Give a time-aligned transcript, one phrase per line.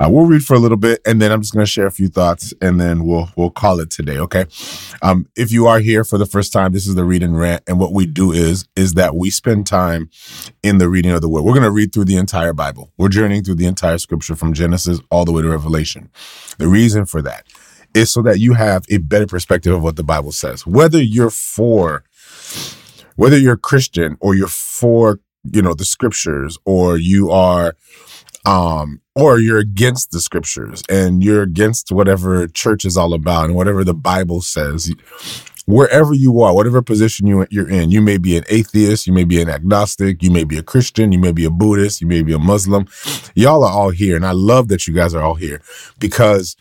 [0.00, 1.90] Uh, we'll read for a little bit, and then I'm just going to share a
[1.90, 4.16] few thoughts, and then we'll we'll call it today.
[4.18, 4.46] Okay.
[5.02, 7.62] Um, if you are here for the first time, this is the read and rant,
[7.66, 10.08] and what we do is is that we spend time
[10.62, 11.42] in the reading of the Word.
[11.42, 12.90] We're going to read through the entire Bible.
[12.96, 16.08] We're journeying through the entire Scripture from Genesis all the way to Revelation.
[16.58, 17.46] The reason for that
[17.92, 20.66] is so that you have a better perspective of what the Bible says.
[20.66, 22.04] Whether you're for,
[23.16, 25.20] whether you're Christian or you're for,
[25.52, 27.74] you know, the Scriptures, or you are
[28.44, 33.54] um, or you're against the scriptures and you're against whatever church is all about and
[33.54, 34.92] whatever the Bible says.
[35.66, 39.24] Wherever you are, whatever position you, you're in, you may be an atheist, you may
[39.24, 42.22] be an agnostic, you may be a Christian, you may be a Buddhist, you may
[42.22, 42.88] be a Muslim.
[43.34, 44.16] Y'all are all here.
[44.16, 45.60] And I love that you guys are all here
[46.00, 46.56] because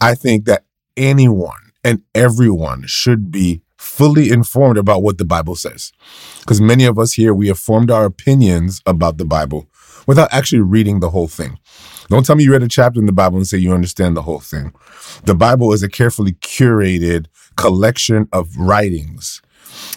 [0.00, 0.64] I think that
[0.96, 5.92] anyone and everyone should be fully informed about what the Bible says.
[6.40, 9.66] Because many of us here, we have formed our opinions about the Bible
[10.08, 11.58] without actually reading the whole thing.
[12.08, 14.22] Don't tell me you read a chapter in the Bible and say you understand the
[14.22, 14.72] whole thing.
[15.24, 19.42] The Bible is a carefully curated collection of writings.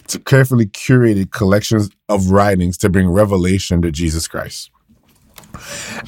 [0.03, 4.69] It's a carefully curated collections of writings to bring revelation to Jesus Christ.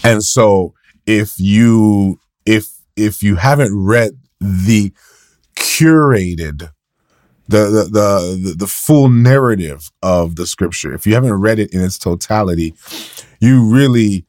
[0.03, 0.73] And so
[1.05, 2.67] if you if
[2.97, 4.91] if you haven't read the
[5.55, 6.71] curated
[7.47, 11.81] the, the the the full narrative of the scripture if you haven't read it in
[11.81, 12.73] its totality
[13.43, 14.25] you really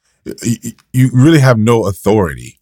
[0.93, 2.59] you really have no authority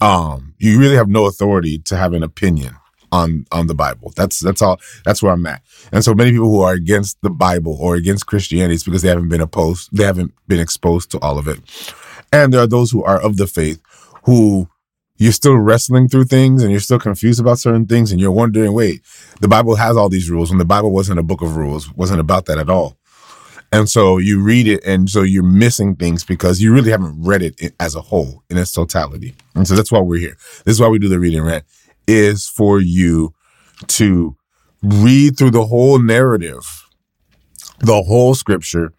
[0.00, 2.74] um you really have no authority to have an opinion
[3.12, 4.12] on on the bible.
[4.16, 5.62] That's that's all that's where i'm at.
[5.92, 9.08] And so many people who are against the bible or against christianity is because they
[9.08, 11.60] haven't been opposed they haven't been exposed to all of it.
[12.32, 13.80] And there are those who are of the faith
[14.24, 14.68] who
[15.16, 18.72] you're still wrestling through things and you're still confused about certain things and you're wondering,
[18.72, 19.00] wait,
[19.40, 22.18] the Bible has all these rules when the Bible wasn't a book of rules, wasn't
[22.18, 22.98] about that at all.
[23.74, 27.42] And so you read it and so you're missing things because you really haven't read
[27.42, 29.34] it as a whole in its totality.
[29.56, 30.36] And so that's why we're here.
[30.64, 31.64] This is why we do the reading rant
[32.06, 33.34] is for you
[33.88, 34.36] to
[34.80, 36.88] read through the whole narrative,
[37.80, 38.92] the whole scripture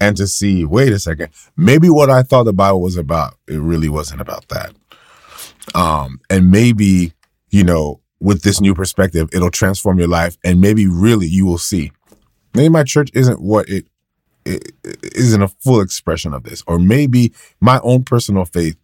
[0.00, 3.60] and to see, wait a second, maybe what I thought the Bible was about, it
[3.60, 4.74] really wasn't about that.
[5.76, 7.12] Um, and maybe,
[7.50, 10.36] you know, with this new perspective, it'll transform your life.
[10.42, 11.92] And maybe really you will see.
[12.54, 13.86] Maybe my church isn't what it,
[14.46, 16.62] isn't a full expression of this.
[16.66, 18.76] Or maybe my own personal faith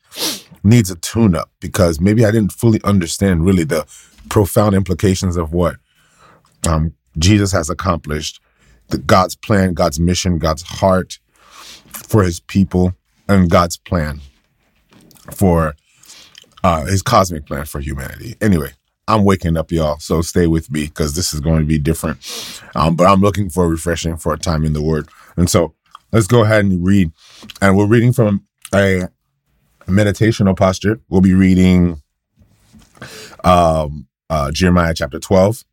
[0.64, 3.86] needs a tune up because maybe I didn't fully understand really the
[4.28, 5.76] profound implications of what
[6.66, 8.40] um, Jesus has accomplished,
[8.88, 11.18] the, God's plan, God's mission, God's heart
[11.92, 12.94] for his people,
[13.28, 14.20] and God's plan
[15.32, 15.74] for
[16.64, 18.36] uh, his cosmic plan for humanity.
[18.40, 18.72] Anyway,
[19.08, 19.98] I'm waking up, y'all.
[19.98, 22.18] So stay with me because this is going to be different.
[22.74, 25.08] Um, but I'm looking for refreshing for a time in the Word.
[25.36, 25.74] And so
[26.12, 27.12] let's go ahead and read.
[27.60, 29.08] And we're reading from a
[29.86, 31.00] meditational posture.
[31.08, 32.02] We'll be reading
[33.44, 35.64] um, uh, Jeremiah chapter 12.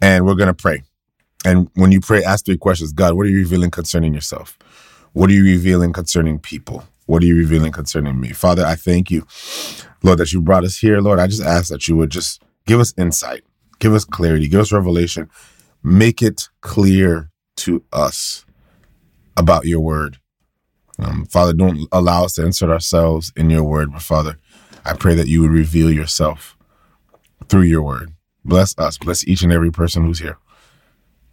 [0.00, 0.82] And we're going to pray.
[1.44, 4.58] And when you pray, ask three questions God, what are you revealing concerning yourself?
[5.12, 6.84] What are you revealing concerning people?
[7.06, 8.32] What are you revealing concerning me?
[8.32, 9.26] Father, I thank you,
[10.02, 11.00] Lord, that you brought us here.
[11.00, 13.44] Lord, I just ask that you would just give us insight,
[13.78, 15.30] give us clarity, give us revelation,
[15.82, 18.44] make it clear to us
[19.36, 20.18] about your word.
[20.98, 24.38] Um, Father, don't allow us to insert ourselves in your word, but Father,
[24.84, 26.56] I pray that you would reveal yourself
[27.48, 28.12] through your word.
[28.44, 30.38] Bless us, bless each and every person who's here.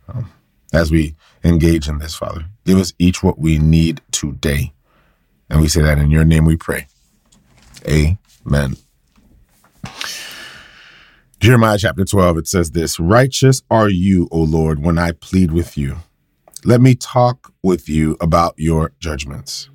[0.08, 0.32] Um,
[0.74, 4.74] as we engage in this, Father, give us each what we need today.
[5.50, 6.88] And we say that in your name we pray.
[7.88, 8.76] Amen.
[11.46, 15.78] Jeremiah chapter 12, it says this Righteous are you, O Lord, when I plead with
[15.78, 15.98] you.
[16.64, 19.70] Let me talk with you about your judgments.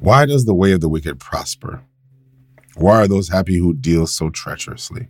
[0.00, 1.84] Why does the way of the wicked prosper?
[2.76, 5.08] Why are those happy who deal so treacherously?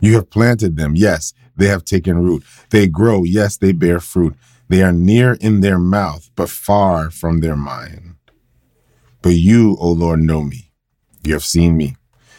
[0.00, 2.42] You have planted them, yes, they have taken root.
[2.70, 4.34] They grow, yes, they bear fruit.
[4.68, 8.16] They are near in their mouth, but far from their mind.
[9.22, 10.72] But you, O Lord, know me.
[11.22, 11.94] You have seen me.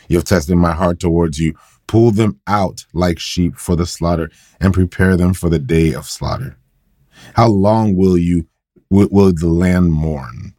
[0.10, 1.56] You have tested my heart towards you.
[1.89, 4.30] Pull them out like sheep for the slaughter
[4.62, 6.56] and prepare them for the day of slaughter.
[7.33, 8.45] How long will you
[8.91, 10.53] will, will the land mourn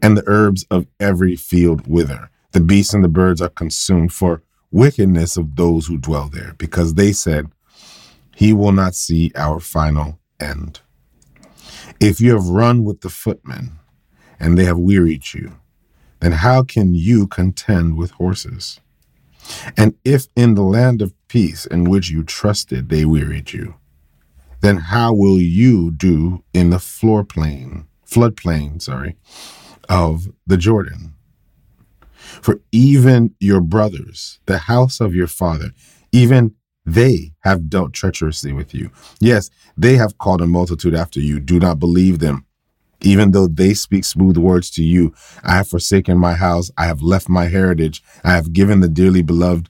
[0.00, 2.30] and the herbs of every field wither?
[2.52, 6.94] The beasts and the birds are consumed for wickedness of those who dwell there, because
[6.94, 7.50] they said,
[8.34, 10.80] He will not see our final end.
[12.00, 13.72] If you have run with the footmen,
[14.40, 15.56] and they have wearied you,
[16.20, 18.80] then how can you contend with horses?
[19.76, 23.74] And if in the land of peace in which you trusted they wearied you,
[24.60, 29.16] then how will you do in the floor plain, floodplain, sorry,
[29.88, 31.14] of the Jordan.
[32.40, 35.70] For even your brothers, the house of your father,
[36.12, 36.54] even
[36.86, 38.90] they have dealt treacherously with you.
[39.20, 41.40] Yes, they have called a multitude after you.
[41.40, 42.46] Do not believe them.
[43.04, 45.14] Even though they speak smooth words to you,
[45.44, 46.70] I have forsaken my house.
[46.78, 48.02] I have left my heritage.
[48.24, 49.68] I have given the dearly beloved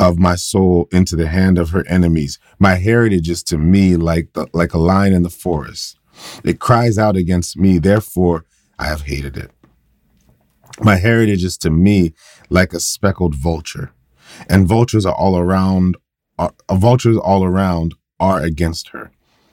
[0.00, 2.38] of my soul into the hand of her enemies.
[2.58, 5.98] My heritage is to me like the, like a lion in the forest.
[6.42, 7.78] It cries out against me.
[7.78, 8.46] Therefore,
[8.78, 9.50] I have hated it.
[10.82, 12.14] My heritage is to me
[12.48, 13.92] like a speckled vulture,
[14.48, 15.98] and vultures are all around.
[16.38, 19.12] Are, uh, vultures all around are against her.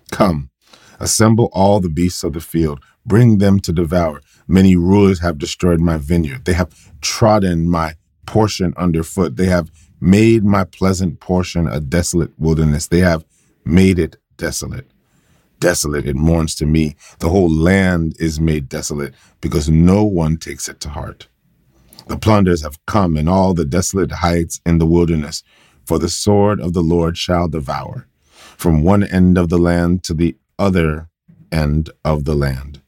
[0.10, 0.52] Come,
[1.00, 4.22] assemble all the beasts of the field, bring them to devour.
[4.48, 6.46] Many rulers have destroyed my vineyard.
[6.46, 7.96] They have trodden my
[8.26, 9.36] portion underfoot.
[9.36, 12.88] They have made my pleasant portion a desolate wilderness.
[12.88, 13.26] They have
[13.66, 14.90] made it desolate.
[15.60, 16.96] Desolate, it mourns to me.
[17.20, 21.28] The whole land is made desolate because no one takes it to heart.
[22.08, 25.44] The plunders have come in all the desolate heights in the wilderness,
[25.84, 28.08] for the sword of the Lord shall devour
[28.58, 31.10] from one end of the land to the other
[31.52, 32.82] end of the land.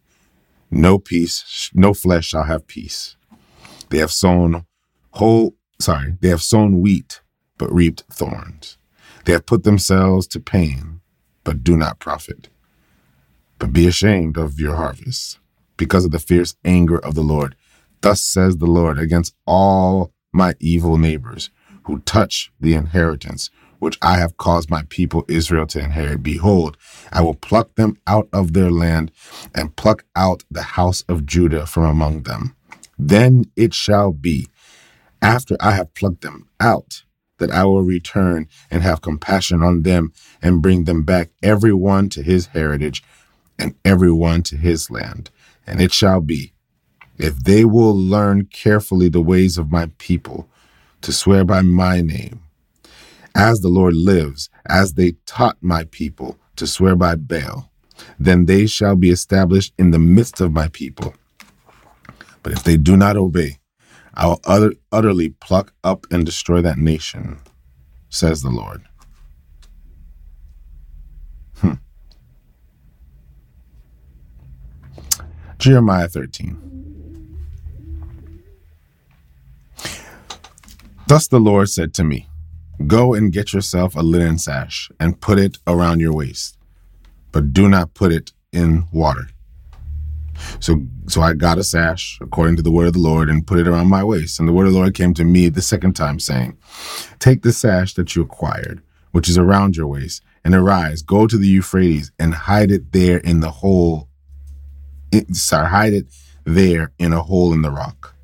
[0.71, 3.15] No peace, no flesh shall have peace.
[3.89, 4.65] They have sown
[5.13, 7.21] whole sorry, they have sown wheat,
[7.57, 8.77] but reaped thorns.
[9.25, 11.01] They have put themselves to pain,
[11.43, 12.49] but do not profit.
[13.57, 15.39] But be ashamed of your harvest,
[15.77, 17.55] because of the fierce anger of the Lord.
[18.01, 21.49] Thus says the Lord against all my evil neighbors
[21.83, 26.23] who touch the inheritance which I have caused my people Israel to inherit.
[26.23, 26.77] Behold,
[27.11, 29.11] I will pluck them out of their land
[29.55, 32.55] and pluck out the house of Judah from among them.
[32.97, 34.47] Then it shall be
[35.21, 37.03] after I have plucked them out,
[37.39, 42.09] that I will return and have compassion on them and bring them back, every one
[42.09, 43.03] to his heritage
[43.57, 45.29] and every one to his land.
[45.67, 46.53] And it shall be,
[47.17, 50.49] if they will learn carefully the ways of my people,
[51.01, 52.41] to swear by my name,
[53.35, 57.71] as the Lord lives, as they taught my people to swear by Baal,
[58.19, 61.13] then they shall be established in the midst of my people.
[62.43, 63.57] But if they do not obey,
[64.13, 67.39] I will utter, utterly pluck up and destroy that nation,
[68.09, 68.83] says the Lord.
[71.57, 71.73] Hmm.
[75.57, 76.69] Jeremiah 13.
[81.07, 82.28] Thus the Lord said to me,
[82.87, 86.57] Go and get yourself a linen sash and put it around your waist,
[87.31, 89.27] but do not put it in water.
[90.59, 93.59] So so I got a sash according to the word of the Lord and put
[93.59, 94.39] it around my waist.
[94.39, 96.57] And the word of the Lord came to me the second time saying,
[97.19, 101.37] Take the sash that you acquired, which is around your waist, and arise, go to
[101.37, 104.07] the Euphrates and hide it there in the hole.
[105.33, 106.07] sorry, hide it
[106.45, 108.15] there in a hole in the rock.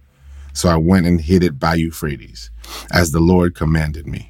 [0.53, 2.49] So I went and hid it by Euphrates,
[2.91, 4.29] as the Lord commanded me.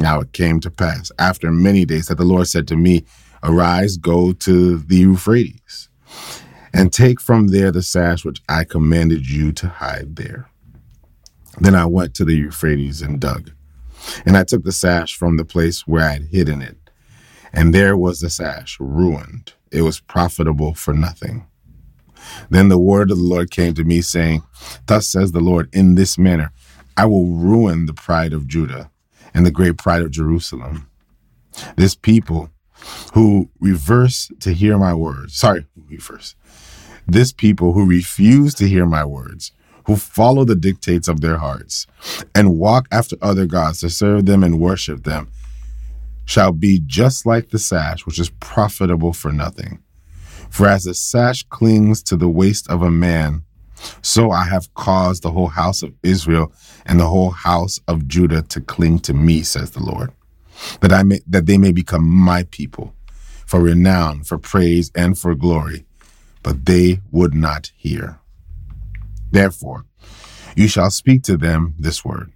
[0.00, 3.04] Now it came to pass after many days that the Lord said to me,
[3.42, 5.88] Arise, go to the Euphrates
[6.72, 10.48] and take from there the sash which I commanded you to hide there.
[11.58, 13.50] Then I went to the Euphrates and dug,
[14.24, 16.78] and I took the sash from the place where I had hidden it,
[17.52, 19.52] and there was the sash ruined.
[19.70, 21.46] It was profitable for nothing.
[22.48, 24.42] Then the word of the Lord came to me, saying,
[24.86, 26.52] Thus says the Lord, in this manner
[26.96, 28.90] I will ruin the pride of Judah
[29.34, 30.88] and the great pride of Jerusalem.
[31.76, 32.50] This people
[33.14, 36.34] who reverse to hear my words, sorry, reverse,
[37.06, 39.52] this people who refuse to hear my words,
[39.86, 41.86] who follow the dictates of their hearts,
[42.34, 45.28] and walk after other gods to serve them and worship them,
[46.24, 49.82] shall be just like the sash, which is profitable for nothing.
[50.48, 53.42] For as the sash clings to the waist of a man,
[54.02, 56.52] so I have caused the whole house of Israel
[56.86, 60.12] and the whole house of Judah to cling to me, says the Lord,
[60.80, 62.94] that I may that they may become my people,
[63.46, 65.86] for renown, for praise, and for glory
[66.42, 68.18] but they would not hear.
[69.30, 69.84] Therefore,
[70.56, 72.32] you shall speak to them this word.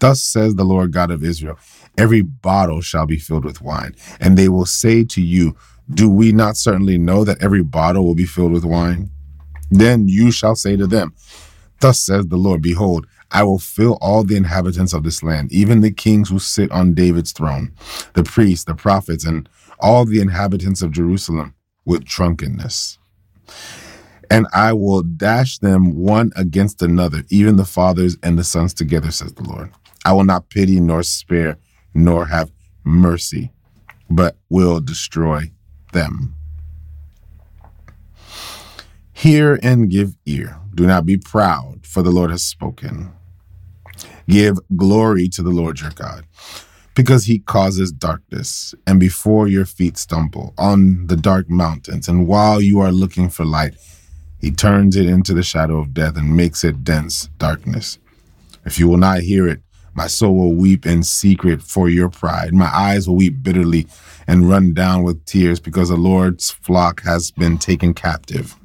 [0.00, 1.58] Thus says the Lord God of Israel
[1.98, 5.56] Every bottle shall be filled with wine, and they will say to you,
[5.92, 9.10] Do we not certainly know that every bottle will be filled with wine?
[9.72, 11.14] Then you shall say to them,
[11.80, 15.80] Thus says the Lord, Behold, I will fill all the inhabitants of this land, even
[15.80, 17.72] the kings who sit on David's throne,
[18.14, 19.48] the priests, the prophets, and
[19.80, 21.54] all the inhabitants of Jerusalem
[21.86, 22.98] with drunkenness
[24.30, 29.10] and I will dash them one against another, even the fathers and the sons together,
[29.10, 29.70] says the Lord.
[30.06, 31.58] I will not pity nor spare
[31.94, 32.50] nor have
[32.84, 33.52] mercy,
[34.10, 35.52] but will destroy
[35.92, 36.34] them.
[39.22, 40.58] Hear and give ear.
[40.74, 43.12] Do not be proud, for the Lord has spoken.
[44.28, 46.24] Give glory to the Lord your God,
[46.96, 52.08] because he causes darkness, and before your feet stumble on the dark mountains.
[52.08, 53.76] And while you are looking for light,
[54.40, 58.00] he turns it into the shadow of death and makes it dense darkness.
[58.64, 59.62] If you will not hear it,
[59.94, 62.54] my soul will weep in secret for your pride.
[62.54, 63.86] My eyes will weep bitterly
[64.26, 68.56] and run down with tears because the Lord's flock has been taken captive,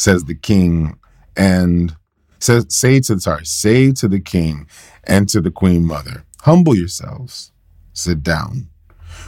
[0.00, 0.98] says the king.
[1.36, 1.94] And
[2.38, 4.66] says, say to, sorry, say to the king
[5.04, 7.52] and to the queen mother, humble yourselves,
[7.92, 8.68] sit down,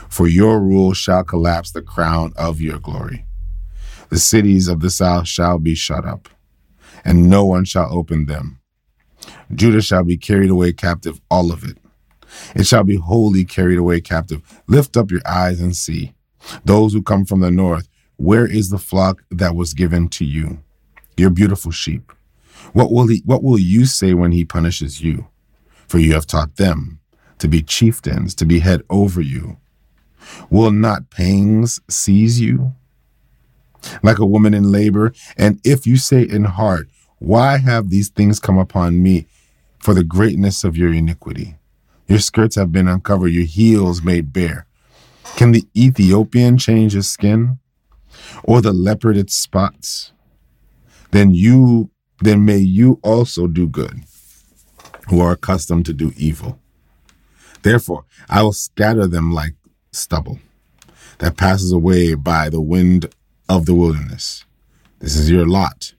[0.09, 3.25] for your rule shall collapse the crown of your glory.
[4.09, 6.27] The cities of the south shall be shut up,
[7.05, 8.59] and no one shall open them.
[9.53, 11.77] Judah shall be carried away captive, all of it.
[12.55, 14.41] It shall be wholly carried away captive.
[14.67, 16.13] Lift up your eyes and see.
[16.65, 20.63] Those who come from the north, where is the flock that was given to you?
[21.17, 22.11] Your beautiful sheep.
[22.73, 25.27] What will he, what will you say when he punishes you?
[25.87, 26.99] For you have taught them
[27.39, 29.57] to be chieftains, to be head over you.
[30.49, 32.73] Will not pangs seize you?
[34.01, 36.87] Like a woman in labor, and if you say in heart,
[37.19, 39.27] Why have these things come upon me?
[39.79, 41.55] For the greatness of your iniquity.
[42.07, 44.65] Your skirts have been uncovered, your heels made bare.
[45.35, 47.59] Can the Ethiopian change his skin?
[48.43, 50.11] Or the leopard its spots?
[51.11, 51.89] Then you
[52.21, 54.03] then may you also do good,
[55.09, 56.59] who are accustomed to do evil.
[57.63, 59.55] Therefore, I will scatter them like
[59.91, 60.39] stubble
[61.17, 63.13] that passes away by the wind
[63.49, 64.45] of the wilderness.
[64.99, 65.93] This is your lot,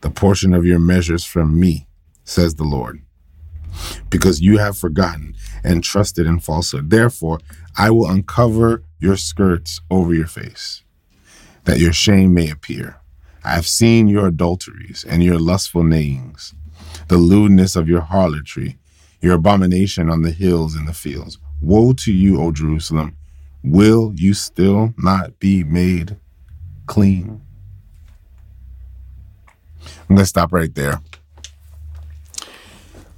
[0.00, 1.86] the portion of your measures from me,
[2.24, 3.02] says the Lord
[4.08, 6.90] because you have forgotten and trusted in falsehood.
[6.90, 7.38] Therefore,
[7.76, 10.82] I will uncover your skirts over your face,
[11.64, 12.96] that your shame may appear.
[13.44, 16.54] I have seen your adulteries and your lustful neighings,
[17.08, 18.78] the lewdness of your harlotry,
[19.20, 21.38] your abomination on the hills and the fields.
[21.60, 23.16] Woe to you, O Jerusalem!
[23.62, 26.16] Will you still not be made
[26.86, 27.42] clean?
[30.08, 31.00] I'm to stop right there.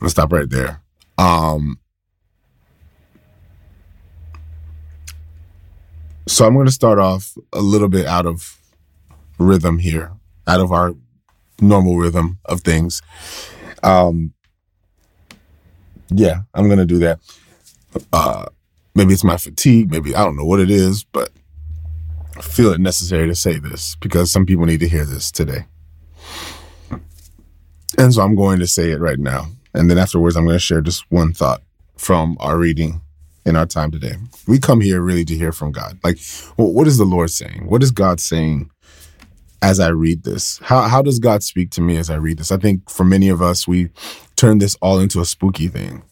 [0.00, 0.82] Let's stop right there.
[1.16, 1.78] Um,
[6.32, 8.58] so I'm going to start off a little bit out of
[9.38, 10.12] rhythm here,
[10.46, 10.94] out of our
[11.60, 13.02] normal rhythm of things.
[13.82, 14.32] Um,
[16.08, 17.20] yeah, I'm going to do that.
[18.14, 18.46] Uh,
[18.94, 19.90] maybe it's my fatigue.
[19.90, 21.30] Maybe I don't know what it is, but
[22.34, 25.66] I feel it necessary to say this because some people need to hear this today.
[27.98, 29.48] And so I'm going to say it right now.
[29.74, 31.62] And then afterwards, I'm going to share just one thought
[31.98, 33.02] from our reading
[33.44, 34.14] in our time today.
[34.46, 35.98] We come here really to hear from God.
[36.04, 36.18] Like,
[36.56, 37.66] well, what is the Lord saying?
[37.66, 38.70] What is God saying
[39.60, 40.58] as I read this?
[40.58, 42.52] How, how does God speak to me as I read this?
[42.52, 43.90] I think for many of us, we
[44.36, 46.02] turn this all into a spooky thing.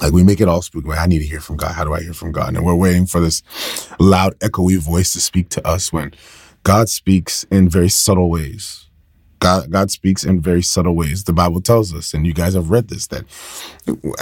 [0.00, 0.88] Like we make it all spooky.
[0.90, 1.72] I need to hear from God.
[1.72, 2.56] How do I hear from God?
[2.56, 3.42] And we're waiting for this
[3.98, 6.12] loud, echoey voice to speak to us when
[6.62, 8.86] God speaks in very subtle ways.
[9.40, 11.24] God, God speaks in very subtle ways.
[11.24, 13.24] The Bible tells us, and you guys have read this, that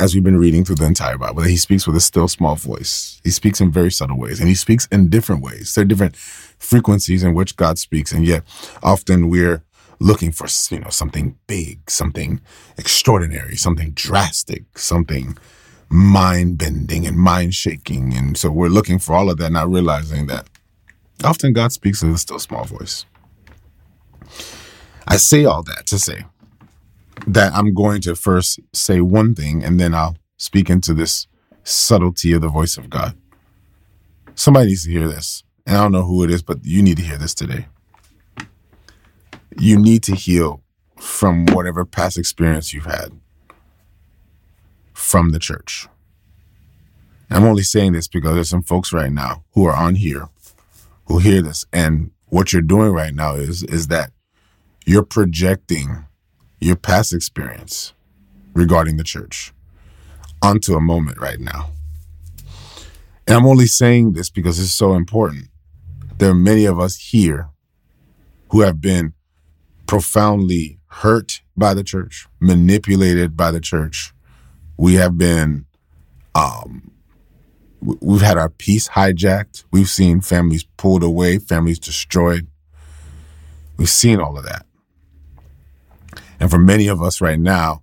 [0.00, 2.54] as we've been reading through the entire Bible, that he speaks with a still small
[2.54, 3.20] voice.
[3.24, 5.74] He speaks in very subtle ways, and he speaks in different ways.
[5.74, 8.44] There are different frequencies in which God speaks, and yet
[8.82, 9.64] often we're
[10.00, 12.40] looking for, you know, something big, something
[12.76, 15.36] extraordinary, something drastic, something
[15.88, 18.14] mind bending and mind shaking.
[18.14, 20.48] And so we're looking for all of that, not realizing that
[21.24, 23.04] often God speaks in a still small voice.
[25.08, 26.26] I say all that to say
[27.26, 31.26] that I'm going to first say one thing and then I'll speak into this
[31.64, 33.16] subtlety of the voice of God.
[34.34, 35.42] Somebody needs to hear this.
[35.66, 37.66] And I don't know who it is, but you need to hear this today.
[39.58, 40.62] You need to heal
[40.98, 43.18] from whatever past experience you've had
[44.92, 45.88] from the church.
[47.30, 50.28] I'm only saying this because there's some folks right now who are on here
[51.06, 54.12] who hear this and what you're doing right now is is that
[54.88, 56.06] you're projecting
[56.60, 57.92] your past experience
[58.54, 59.52] regarding the church
[60.40, 61.68] onto a moment right now.
[63.26, 65.48] And I'm only saying this because it's so important.
[66.16, 67.50] There are many of us here
[68.50, 69.12] who have been
[69.86, 74.14] profoundly hurt by the church, manipulated by the church.
[74.78, 75.66] We have been,
[76.34, 76.92] um,
[77.82, 79.64] we've had our peace hijacked.
[79.70, 82.46] We've seen families pulled away, families destroyed.
[83.76, 84.64] We've seen all of that.
[86.40, 87.82] And for many of us right now,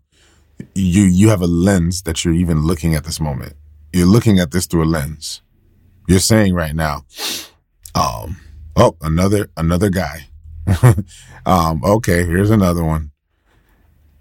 [0.73, 3.53] you you have a lens that you're even looking at this moment.
[3.91, 5.41] You're looking at this through a lens.
[6.07, 7.05] You're saying right now,
[7.93, 8.37] um,
[8.75, 10.27] oh, another another guy,
[11.45, 13.11] um, okay, here's another one.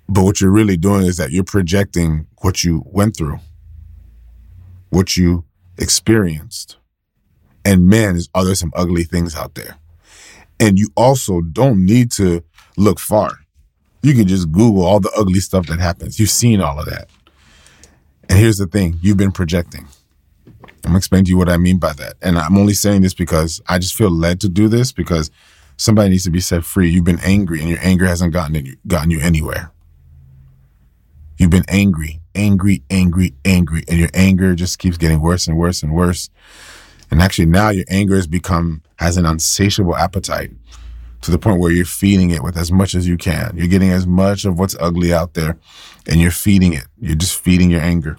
[0.08, 3.38] But what you're really doing is that you're projecting what you went through,
[4.90, 5.44] what you
[5.78, 6.76] experienced.
[7.64, 9.76] And man, is, are there some ugly things out there?
[10.60, 12.44] And you also don't need to
[12.76, 13.43] look far.
[14.04, 16.20] You can just Google all the ugly stuff that happens.
[16.20, 17.08] You've seen all of that.
[18.28, 19.88] And here's the thing you've been projecting.
[20.46, 22.16] I'm gonna explain to you what I mean by that.
[22.20, 25.30] And I'm only saying this because I just feel led to do this because
[25.78, 26.90] somebody needs to be set free.
[26.90, 29.72] You've been angry and your anger hasn't gotten, gotten you anywhere.
[31.38, 35.82] You've been angry, angry, angry, angry, and your anger just keeps getting worse and worse
[35.82, 36.28] and worse.
[37.10, 40.50] And actually, now your anger has become, has an unsatiable appetite
[41.24, 43.56] to the point where you're feeding it with as much as you can.
[43.56, 45.56] You're getting as much of what's ugly out there
[46.06, 46.84] and you're feeding it.
[47.00, 48.18] You're just feeding your anger.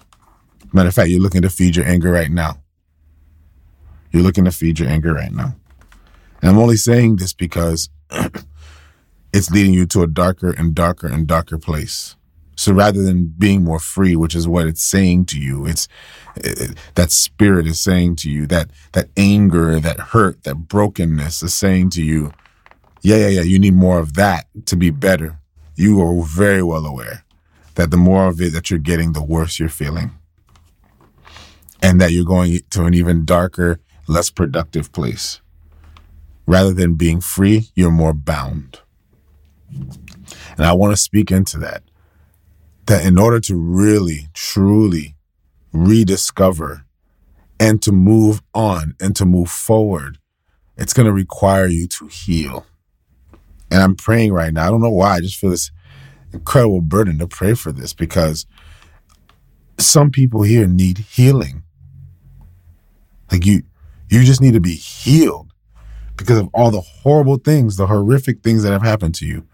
[0.73, 2.63] Matter of fact, you're looking to feed your anger right now.
[4.11, 5.55] You're looking to feed your anger right now.
[6.41, 7.89] And I'm only saying this because
[9.33, 12.15] it's leading you to a darker and darker and darker place.
[12.55, 15.87] So rather than being more free, which is what it's saying to you, it's
[16.37, 21.53] it, that spirit is saying to you that that anger, that hurt, that brokenness is
[21.53, 22.33] saying to you,
[23.05, 25.37] yeah, yeah, yeah, you need more of that to be better.
[25.75, 27.23] You are very well aware
[27.75, 30.11] that the more of it that you're getting, the worse you're feeling.
[31.83, 35.39] And that you're going to an even darker, less productive place.
[36.47, 38.79] Rather than being free, you're more bound.
[40.57, 41.83] And I want to speak into that
[42.87, 45.15] that in order to really, truly
[45.71, 46.85] rediscover
[47.59, 50.17] and to move on and to move forward,
[50.75, 52.65] it's going to require you to heal.
[53.71, 54.67] And I'm praying right now.
[54.67, 55.15] I don't know why.
[55.15, 55.71] I just feel this
[56.33, 58.45] incredible burden to pray for this because
[59.79, 61.63] some people here need healing.
[63.31, 63.63] Like you,
[64.09, 65.51] you just need to be healed
[66.15, 69.45] because of all the horrible things, the horrific things that have happened to you.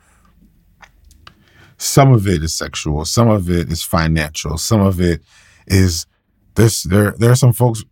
[1.77, 5.21] Some of it is sexual, some of it is financial, some of it
[5.65, 6.05] is
[6.55, 7.83] there's there there are some folks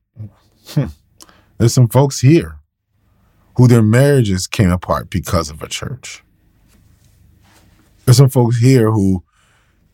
[0.70, 0.86] hmm,
[1.58, 2.59] there's some folks here
[3.60, 6.24] who their marriages came apart because of a church.
[8.06, 9.26] There's some folks here who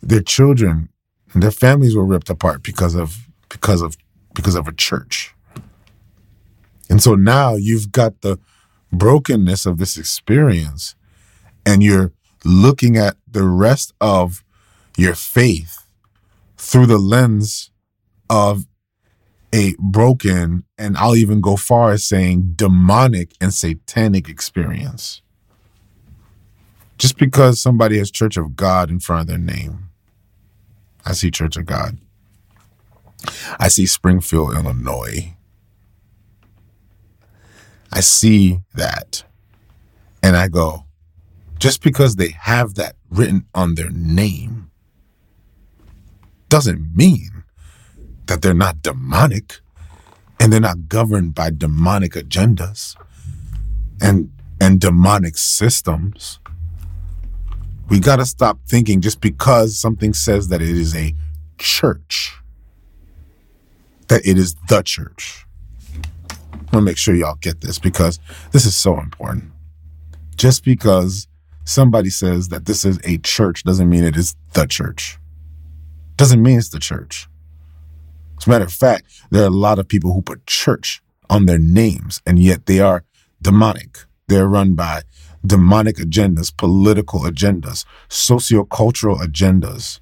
[0.03, 0.89] their children
[1.33, 3.97] and their families were ripped apart because of because of
[4.35, 5.33] because of a church.
[6.91, 8.37] And so now you've got the
[8.91, 10.93] brokenness of this experience
[11.65, 12.11] and you're
[12.43, 14.43] looking at the rest of
[14.95, 15.87] your faith
[16.55, 17.71] through the lens
[18.29, 18.67] of
[19.53, 25.21] a broken, and I'll even go far as saying demonic and satanic experience.
[26.97, 29.89] Just because somebody has Church of God in front of their name,
[31.05, 31.97] I see Church of God.
[33.59, 35.35] I see Springfield, Illinois.
[37.91, 39.23] I see that
[40.25, 40.85] and I go,
[41.59, 44.71] just because they have that written on their name
[46.49, 47.34] doesn't mean
[48.27, 49.59] that they're not demonic
[50.39, 52.95] and they're not governed by demonic agendas
[54.01, 56.39] and and demonic systems.
[57.89, 61.13] We got to stop thinking just because something says that it is a
[61.57, 62.35] church
[64.07, 65.45] that it is the church.
[66.31, 68.19] I want to make sure y'all get this because
[68.51, 69.45] this is so important.
[70.35, 71.27] Just because
[71.63, 75.17] somebody says that this is a church doesn't mean it is the church.
[76.17, 77.27] Doesn't mean it's the church.
[78.37, 81.45] As a matter of fact, there are a lot of people who put church on
[81.45, 83.03] their names, and yet they are
[83.41, 83.99] demonic.
[84.27, 85.03] They're run by
[85.45, 89.99] demonic agendas, political agendas, sociocultural agendas.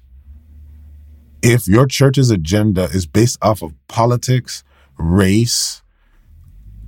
[1.42, 4.64] If your church's agenda is based off of politics,
[4.98, 5.82] race,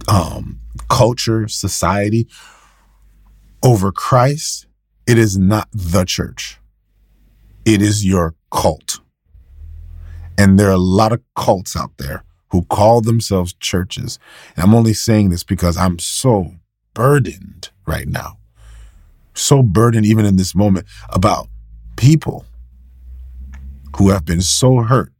[0.08, 2.26] um, culture, society,
[3.62, 4.66] over Christ,
[5.06, 6.58] it is not the church.
[7.64, 8.95] It is your cult.
[10.38, 14.18] And there are a lot of cults out there who call themselves churches.
[14.54, 16.54] And I'm only saying this because I'm so
[16.94, 18.38] burdened right now.
[19.34, 21.48] So burdened, even in this moment, about
[21.96, 22.46] people
[23.96, 25.12] who have been so hurt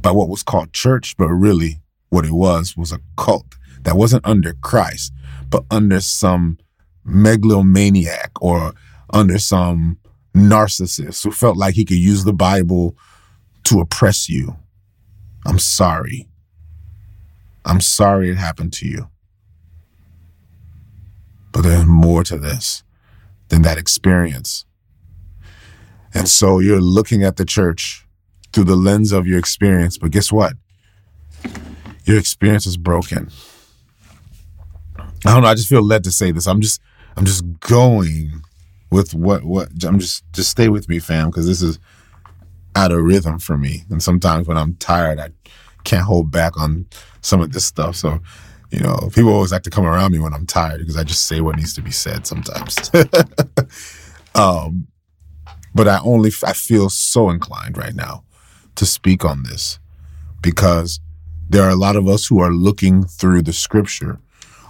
[0.00, 4.26] by what was called church, but really what it was was a cult that wasn't
[4.26, 5.12] under Christ,
[5.48, 6.58] but under some
[7.04, 8.74] megalomaniac or
[9.10, 9.98] under some
[10.34, 12.96] narcissist who felt like he could use the Bible
[13.64, 14.56] to oppress you.
[15.44, 16.28] I'm sorry.
[17.64, 19.08] I'm sorry it happened to you.
[21.52, 22.82] But there's more to this
[23.48, 24.64] than that experience.
[26.14, 28.06] And so you're looking at the church
[28.52, 29.98] through the lens of your experience.
[29.98, 30.54] But guess what?
[32.04, 33.30] Your experience is broken.
[35.24, 35.48] I don't know.
[35.48, 36.46] I just feel led to say this.
[36.46, 36.80] I'm just
[37.16, 38.42] I'm just going
[38.90, 41.78] with what what I'm just just stay with me, fam, because this is
[42.74, 43.84] out of rhythm for me.
[43.90, 45.30] And sometimes when I'm tired, I
[45.84, 46.86] can't hold back on
[47.20, 47.96] some of this stuff.
[47.96, 48.20] So,
[48.70, 51.26] you know, people always like to come around me when I'm tired because I just
[51.26, 52.90] say what needs to be said sometimes.
[54.34, 54.86] um,
[55.74, 58.24] but I only I feel so inclined right now
[58.76, 59.78] to speak on this
[60.40, 61.00] because
[61.48, 64.18] there are a lot of us who are looking through the scripture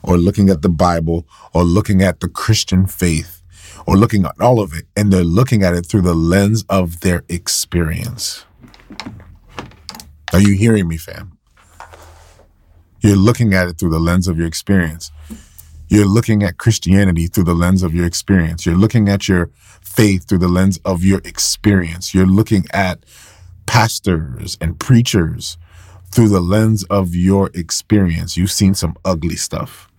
[0.03, 3.41] or looking at the Bible or looking at the Christian faith
[3.87, 7.01] or looking at all of it and they're looking at it through the lens of
[7.01, 8.45] their experience.
[10.33, 11.38] Are you hearing me, fam?
[13.01, 15.11] You're looking at it through the lens of your experience.
[15.88, 18.64] You're looking at Christianity through the lens of your experience.
[18.64, 19.51] You're looking at your
[19.83, 22.14] faith through the lens of your experience.
[22.14, 23.05] You're looking at
[23.66, 25.59] pastors and preachers
[26.11, 28.37] through the lens of your experience.
[28.37, 29.91] You've seen some ugly stuff.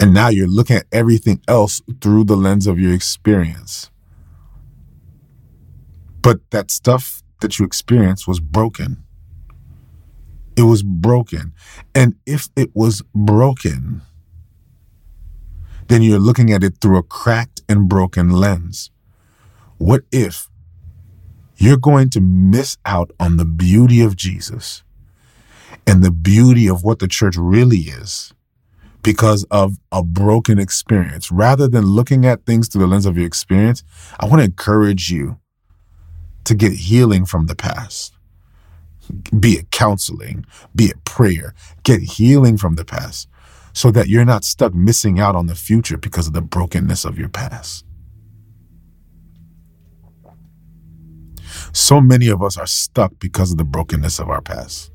[0.00, 3.90] And now you're looking at everything else through the lens of your experience.
[6.22, 9.04] But that stuff that you experienced was broken.
[10.56, 11.52] It was broken.
[11.94, 14.00] And if it was broken,
[15.88, 18.90] then you're looking at it through a cracked and broken lens.
[19.76, 20.48] What if
[21.56, 24.82] you're going to miss out on the beauty of Jesus
[25.86, 28.32] and the beauty of what the church really is
[29.02, 31.30] because of a broken experience.
[31.32, 33.82] Rather than looking at things through the lens of your experience,
[34.18, 35.38] I want to encourage you
[36.44, 38.14] to get healing from the past.
[39.38, 43.28] Be it counseling, be it prayer, get healing from the past
[43.72, 47.18] so that you're not stuck missing out on the future because of the brokenness of
[47.18, 47.84] your past.
[51.72, 54.89] So many of us are stuck because of the brokenness of our past.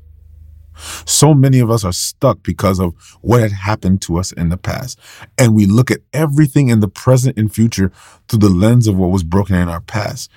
[1.04, 4.56] So many of us are stuck because of what had happened to us in the
[4.56, 4.98] past.
[5.38, 7.90] And we look at everything in the present and future
[8.28, 10.30] through the lens of what was broken in our past.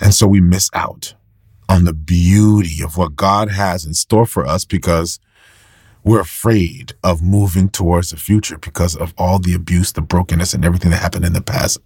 [0.00, 1.14] And so we miss out
[1.68, 5.18] on the beauty of what God has in store for us because
[6.02, 10.64] we're afraid of moving towards the future because of all the abuse, the brokenness, and
[10.64, 11.78] everything that happened in the past.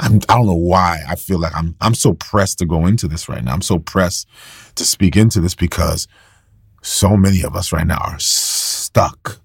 [0.00, 3.08] I'm, I don't know why I feel like I'm I'm so pressed to go into
[3.08, 3.52] this right now.
[3.52, 4.28] I'm so pressed
[4.76, 6.06] to speak into this because
[6.82, 9.40] so many of us right now are stuck.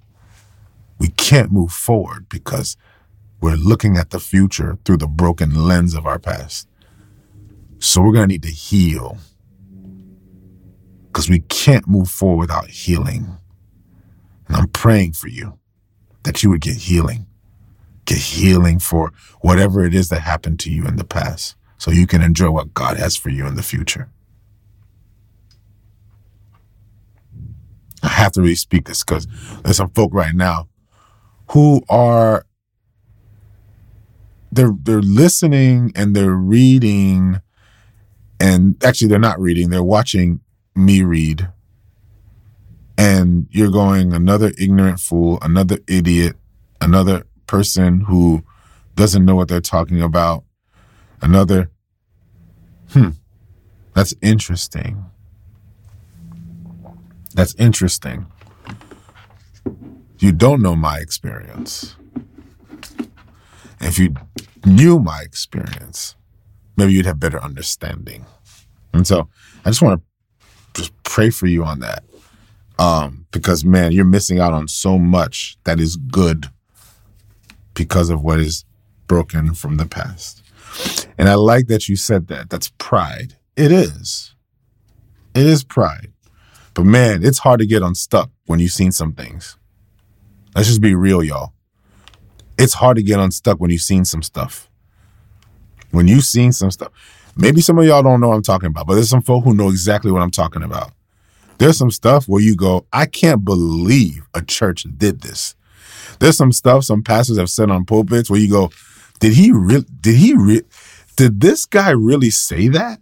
[0.99, 2.77] We can't move forward because
[3.41, 6.67] we're looking at the future through the broken lens of our past.
[7.79, 9.17] So we're going to need to heal
[11.07, 13.37] because we can't move forward without healing.
[14.47, 15.59] And I'm praying for you
[16.23, 17.27] that you would get healing
[18.05, 19.11] get healing for
[19.41, 22.73] whatever it is that happened to you in the past so you can enjoy what
[22.73, 24.09] God has for you in the future.
[28.01, 29.27] I have to really speak this because
[29.63, 30.67] there's some folk right now
[31.51, 32.45] who are
[34.51, 37.41] they're they're listening and they're reading
[38.39, 40.41] and actually they're not reading, they're watching
[40.75, 41.49] me read.
[42.97, 46.35] And you're going another ignorant fool, another idiot,
[46.81, 48.43] another person who
[48.95, 50.43] doesn't know what they're talking about.
[51.21, 51.69] Another,
[52.89, 53.09] hmm,
[53.93, 55.05] that's interesting.
[57.35, 58.25] That's interesting.
[60.17, 61.95] You don't know my experience.
[63.79, 64.15] If you
[64.65, 66.15] knew my experience,
[66.75, 68.25] maybe you'd have better understanding.
[68.93, 69.29] And so
[69.63, 72.03] I just want to just pray for you on that.
[72.79, 76.49] Um, because man, you're missing out on so much that is good
[77.73, 78.65] because of what is
[79.07, 80.43] broken from the past.
[81.17, 82.49] And I like that you said that.
[82.49, 83.35] That's pride.
[83.55, 84.33] It is.
[85.35, 86.11] It is pride.
[86.73, 89.57] But man, it's hard to get unstuck when you've seen some things.
[90.55, 91.53] Let's just be real, y'all.
[92.57, 94.69] It's hard to get unstuck when you've seen some stuff.
[95.91, 96.91] When you've seen some stuff.
[97.35, 99.55] Maybe some of y'all don't know what I'm talking about, but there's some folk who
[99.55, 100.91] know exactly what I'm talking about.
[101.57, 105.55] There's some stuff where you go, I can't believe a church did this.
[106.19, 108.71] There's some stuff some pastors have said on pulpits where you go,
[109.19, 110.63] did he really, did he re-
[111.15, 113.01] did this guy really say that?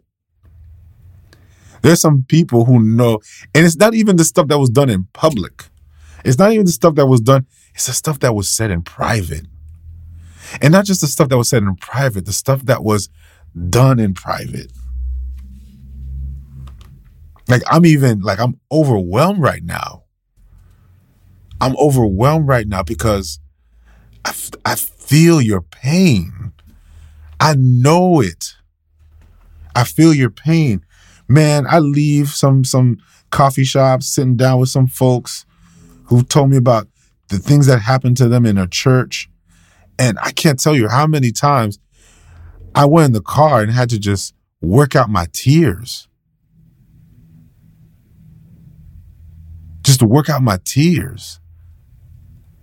[1.81, 3.19] There's some people who know,
[3.55, 5.65] and it's not even the stuff that was done in public.
[6.23, 8.83] It's not even the stuff that was done, it's the stuff that was said in
[8.83, 9.47] private.
[10.61, 13.09] And not just the stuff that was said in private, the stuff that was
[13.69, 14.71] done in private.
[17.47, 20.00] Like I'm even like I'm overwhelmed right now
[21.61, 23.39] I'm overwhelmed right now because
[24.25, 26.53] I, f- I feel your pain.
[27.39, 28.55] I know it.
[29.75, 30.85] I feel your pain.
[31.27, 32.97] Man, I leave some some
[33.31, 35.45] coffee shops sitting down with some folks
[36.05, 36.87] who told me about
[37.29, 39.29] the things that happened to them in a church
[39.99, 41.79] And I can't tell you how many times
[42.75, 46.07] I went in the car and had to just work out my tears.
[49.83, 51.40] Just to work out my tears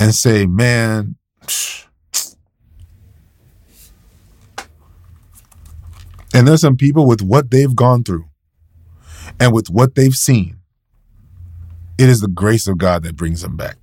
[0.01, 1.17] and say, man,
[6.35, 8.29] and there's some people with what they've gone through
[9.41, 10.59] and with what they've seen,
[11.99, 13.77] it is the grace of God that brings them back.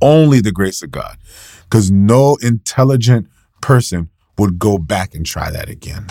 [0.00, 1.16] Only the grace of God.
[1.62, 3.28] Because no intelligent
[3.60, 6.06] person would go back and try that again.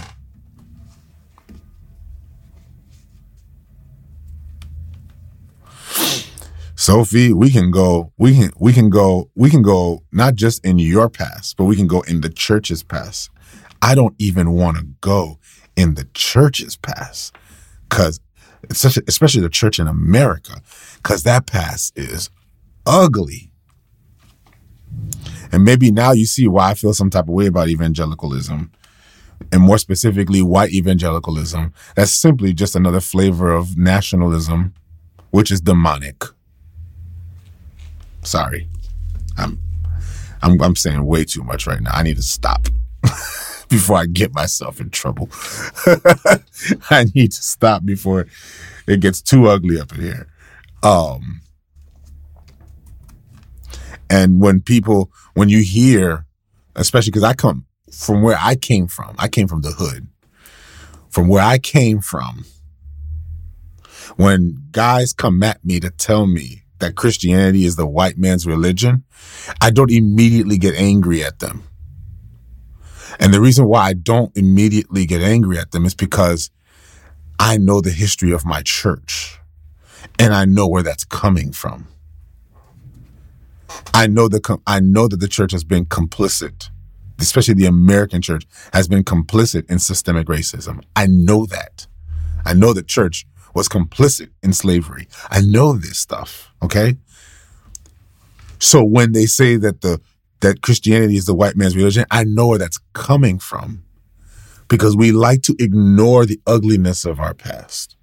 [6.86, 10.78] Sophie, we can go, we can, we can go, we can go not just in
[10.78, 13.32] your past, but we can go in the church's past.
[13.82, 15.40] I don't even want to go
[15.76, 17.36] in the church's past
[17.90, 18.20] because
[18.70, 20.62] especially the church in America,
[20.98, 22.30] because that past is
[22.86, 23.50] ugly.
[25.52, 28.72] And maybe now you see why I feel some type of way about evangelicalism,
[29.52, 31.74] and more specifically, white evangelicalism.
[31.96, 34.76] That's simply just another flavor of nationalism,
[35.32, 36.26] which is demonic.
[38.26, 38.68] Sorry,
[39.38, 39.60] I'm,
[40.42, 41.92] I'm, I'm saying way too much right now.
[41.94, 42.68] I need to stop.
[43.70, 45.30] before I get myself in trouble.
[46.90, 48.28] I need to stop before
[48.88, 50.28] it gets too ugly up in here.
[50.84, 51.42] Um,
[54.10, 56.26] and when people, when you hear,
[56.76, 60.08] especially because I come from where I came from, I came from the hood.
[61.10, 62.46] From where I came from,
[64.18, 69.04] when guys come at me to tell me that Christianity is the white man's religion,
[69.60, 71.64] I don't immediately get angry at them.
[73.20, 76.52] And the reason why I don't immediately get angry at them is because
[77.40, 79.40] I know the history of my church
[80.20, 81.88] and I know where that's coming from.
[83.94, 86.70] I know that I know that the church has been complicit,
[87.20, 90.84] especially the American church has been complicit in systemic racism.
[90.96, 91.88] I know that.
[92.46, 95.08] I know the church was complicit in slavery.
[95.32, 96.98] I know this stuff, okay?
[98.60, 100.00] So when they say that the
[100.42, 103.84] that Christianity is the white man's religion, I know where that's coming from
[104.68, 107.96] because we like to ignore the ugliness of our past.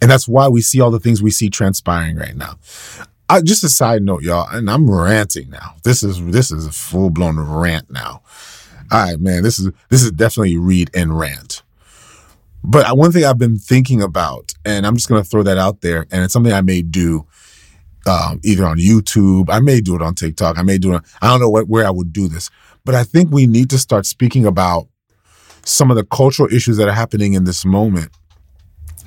[0.00, 2.58] And that's why we see all the things we see transpiring right now.
[3.28, 5.76] I, just a side note, y'all, and I'm ranting now.
[5.84, 8.22] This is this is a full blown rant now.
[8.90, 11.61] All right, man, this is this is definitely read and rant.
[12.64, 16.06] But one thing I've been thinking about, and I'm just gonna throw that out there,
[16.10, 17.26] and it's something I may do
[18.06, 19.46] um, either on YouTube.
[19.48, 20.58] I may do it on TikTok.
[20.58, 21.02] I may do it.
[21.20, 22.50] I don't know what, where I would do this,
[22.84, 24.88] but I think we need to start speaking about
[25.64, 28.10] some of the cultural issues that are happening in this moment.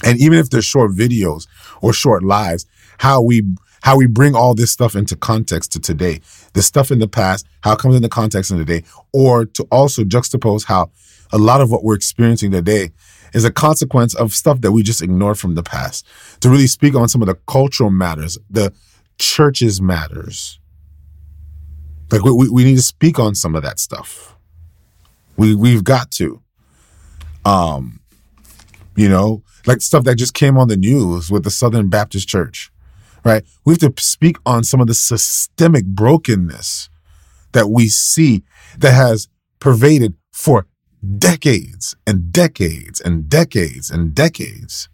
[0.03, 1.47] And even if they're short videos
[1.81, 2.65] or short lives,
[2.97, 3.43] how we
[3.81, 6.19] how we bring all this stuff into context to today.
[6.53, 10.03] The stuff in the past, how it comes into context in today, or to also
[10.03, 10.89] juxtapose how
[11.31, 12.91] a lot of what we're experiencing today
[13.33, 16.05] is a consequence of stuff that we just ignored from the past.
[16.41, 18.73] To really speak on some of the cultural matters, the
[19.17, 20.59] churches matters.
[22.11, 24.35] Like we, we need to speak on some of that stuff.
[25.37, 26.41] We we've got to.
[27.43, 27.99] Um,
[28.95, 32.71] you know, like stuff that just came on the news with the Southern Baptist Church,
[33.23, 33.43] right?
[33.65, 36.89] We have to speak on some of the systemic brokenness
[37.51, 38.43] that we see
[38.77, 39.27] that has
[39.59, 40.67] pervaded for
[41.05, 44.89] decades and decades and decades and decades.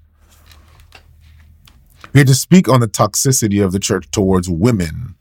[2.13, 5.15] We had to speak on the toxicity of the church towards women.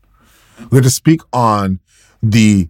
[0.71, 1.81] We had to speak on
[2.23, 2.69] the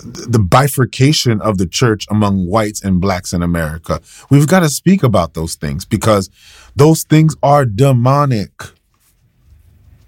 [0.00, 4.00] the bifurcation of the church among whites and blacks in America.
[4.30, 6.30] We've got to speak about those things because
[6.76, 8.52] those things are demonic.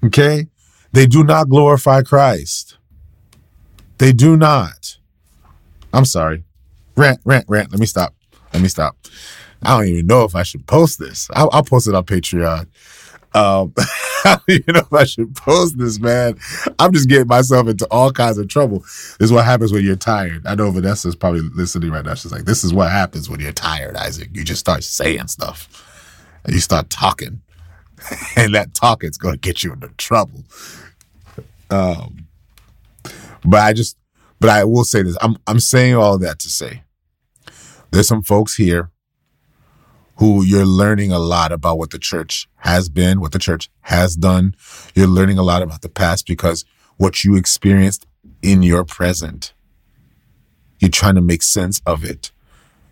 [0.04, 0.46] Okay?
[0.92, 2.78] They do not glorify Christ.
[3.98, 4.98] They do not.
[5.92, 6.44] I'm sorry
[7.00, 7.70] rant, rant, rant.
[7.72, 8.14] Let me stop.
[8.52, 8.96] Let me stop.
[9.62, 11.28] I don't even know if I should post this.
[11.34, 12.66] I'll, I'll post it on Patreon.
[13.32, 13.72] Um,
[14.24, 16.38] I don't even know if I should post this, man.
[16.78, 18.80] I'm just getting myself into all kinds of trouble.
[18.80, 20.46] This is what happens when you're tired.
[20.46, 22.14] I know Vanessa's probably listening right now.
[22.14, 24.30] She's like, this is what happens when you're tired, Isaac.
[24.32, 25.68] You just start saying stuff
[26.44, 27.40] and you start talking.
[28.36, 30.44] and that talking's going to get you into trouble.
[31.70, 32.26] Um,
[33.44, 33.96] but I just,
[34.40, 35.16] but I will say this.
[35.20, 36.82] I'm, I'm saying all that to say
[37.90, 38.90] there's some folks here
[40.16, 44.16] who you're learning a lot about what the church has been, what the church has
[44.16, 44.54] done.
[44.94, 46.64] You're learning a lot about the past because
[46.98, 48.06] what you experienced
[48.42, 49.54] in your present.
[50.78, 52.32] You're trying to make sense of it.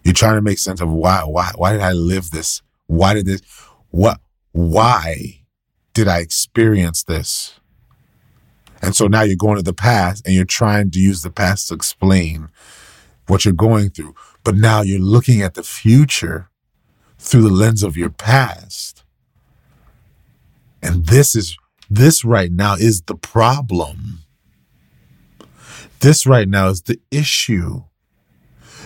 [0.04, 2.62] You're trying to make sense of why, why, why did I live this?
[2.86, 3.42] Why did this,
[3.90, 4.20] what,
[4.52, 5.42] why
[5.92, 7.60] did I experience this?
[8.80, 11.68] And so now you're going to the past and you're trying to use the past
[11.68, 12.48] to explain
[13.26, 14.14] what you're going through.
[14.44, 16.48] But now you're looking at the future
[17.18, 19.04] through the lens of your past.
[20.82, 21.56] And this is,
[21.90, 24.20] this right now is the problem.
[26.00, 27.82] This right now is the issue.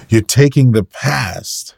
[0.09, 1.77] You're taking the past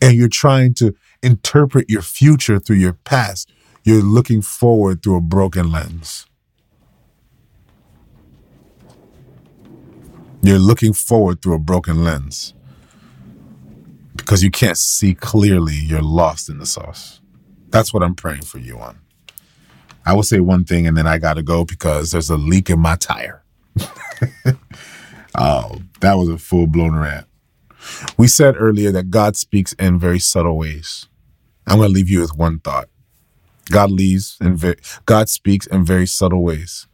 [0.00, 3.50] and you're trying to interpret your future through your past.
[3.84, 6.26] You're looking forward through a broken lens.
[10.42, 12.54] You're looking forward through a broken lens
[14.20, 15.74] because you can't see clearly.
[15.74, 17.20] You're lost in the sauce.
[17.70, 18.98] That's what I'm praying for you on.
[20.06, 22.70] I will say one thing and then I got to go because there's a leak
[22.70, 23.44] in my tire.
[25.36, 27.26] oh, that was a full blown rant.
[28.16, 31.06] We said earlier that God speaks in very subtle ways.
[31.66, 32.88] I'm going to leave you with one thought.
[33.70, 36.86] God leaves and God speaks in very subtle ways.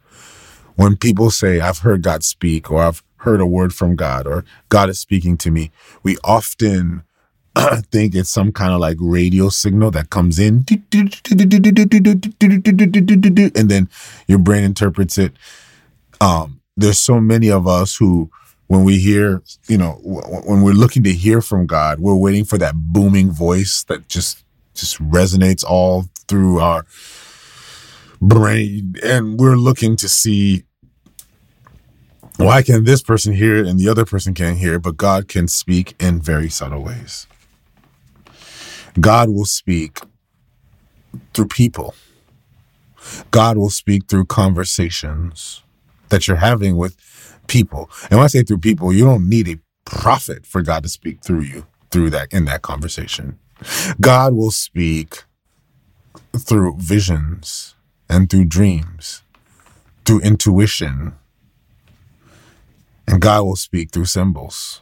[0.75, 4.45] When people say, I've heard God speak, or I've heard a word from God, or
[4.69, 5.71] God is speaking to me,
[6.03, 7.03] we often
[7.91, 10.65] think it's some kind of like radio signal that comes in,
[13.55, 13.89] and then
[14.27, 15.33] your brain interprets it.
[16.19, 18.29] Um, there's so many of us who
[18.67, 22.57] when we hear, you know, when we're looking to hear from God, we're waiting for
[22.57, 24.43] that booming voice that just
[24.73, 26.85] just resonates all through our
[28.21, 30.63] brain and we're looking to see
[32.37, 35.27] why can this person hear it and the other person can't hear it, but God
[35.27, 37.25] can speak in very subtle ways.
[38.99, 39.99] God will speak
[41.33, 41.93] through people.
[43.31, 45.63] God will speak through conversations
[46.09, 46.95] that you're having with
[47.47, 47.89] people.
[48.09, 51.23] And when I say through people, you don't need a prophet for God to speak
[51.23, 53.39] through you through that in that conversation.
[54.01, 55.23] God will speak
[56.37, 57.75] through visions
[58.09, 59.23] and through dreams,
[60.05, 61.13] through intuition.
[63.07, 64.81] And God will speak through symbols.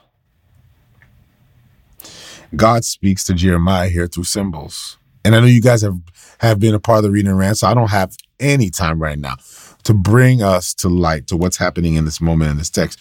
[2.55, 4.97] God speaks to Jeremiah here through symbols.
[5.23, 5.97] And I know you guys have,
[6.39, 9.17] have been a part of the reading rant, so I don't have any time right
[9.17, 9.35] now
[9.83, 12.99] to bring us to light to what's happening in this moment in this text.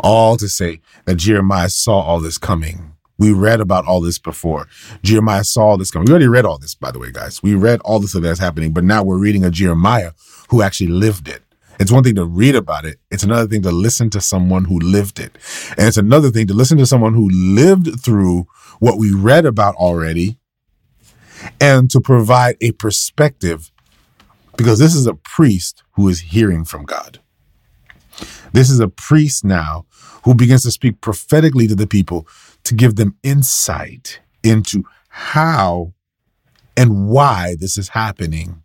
[0.00, 2.92] All to say that Jeremiah saw all this coming.
[3.18, 4.66] We read about all this before.
[5.02, 6.06] Jeremiah saw all this coming.
[6.06, 7.42] We already read all this, by the way, guys.
[7.42, 10.12] We read all this of that's happening, but now we're reading a Jeremiah
[10.48, 11.42] who actually lived it.
[11.80, 12.98] It's one thing to read about it.
[13.10, 15.36] It's another thing to listen to someone who lived it.
[15.76, 18.46] And it's another thing to listen to someone who lived through
[18.78, 20.38] what we read about already
[21.60, 23.70] and to provide a perspective
[24.56, 27.20] because this is a priest who is hearing from God.
[28.52, 29.86] This is a priest now
[30.24, 32.26] who begins to speak prophetically to the people
[32.62, 35.92] to give them insight into how
[36.76, 38.62] and why this is happening.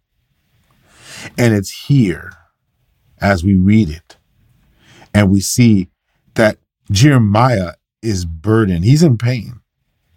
[1.37, 2.31] And it's here
[3.21, 4.17] as we read it.
[5.13, 5.89] And we see
[6.35, 6.57] that
[6.91, 9.61] Jeremiah is burdened, he's in pain.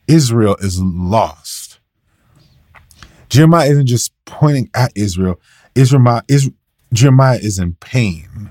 [0.09, 1.81] Israel is lost.
[3.29, 5.41] Jeremiah isn't just pointing at Israel,
[5.75, 6.51] Israel is,
[6.93, 8.51] Jeremiah is in pain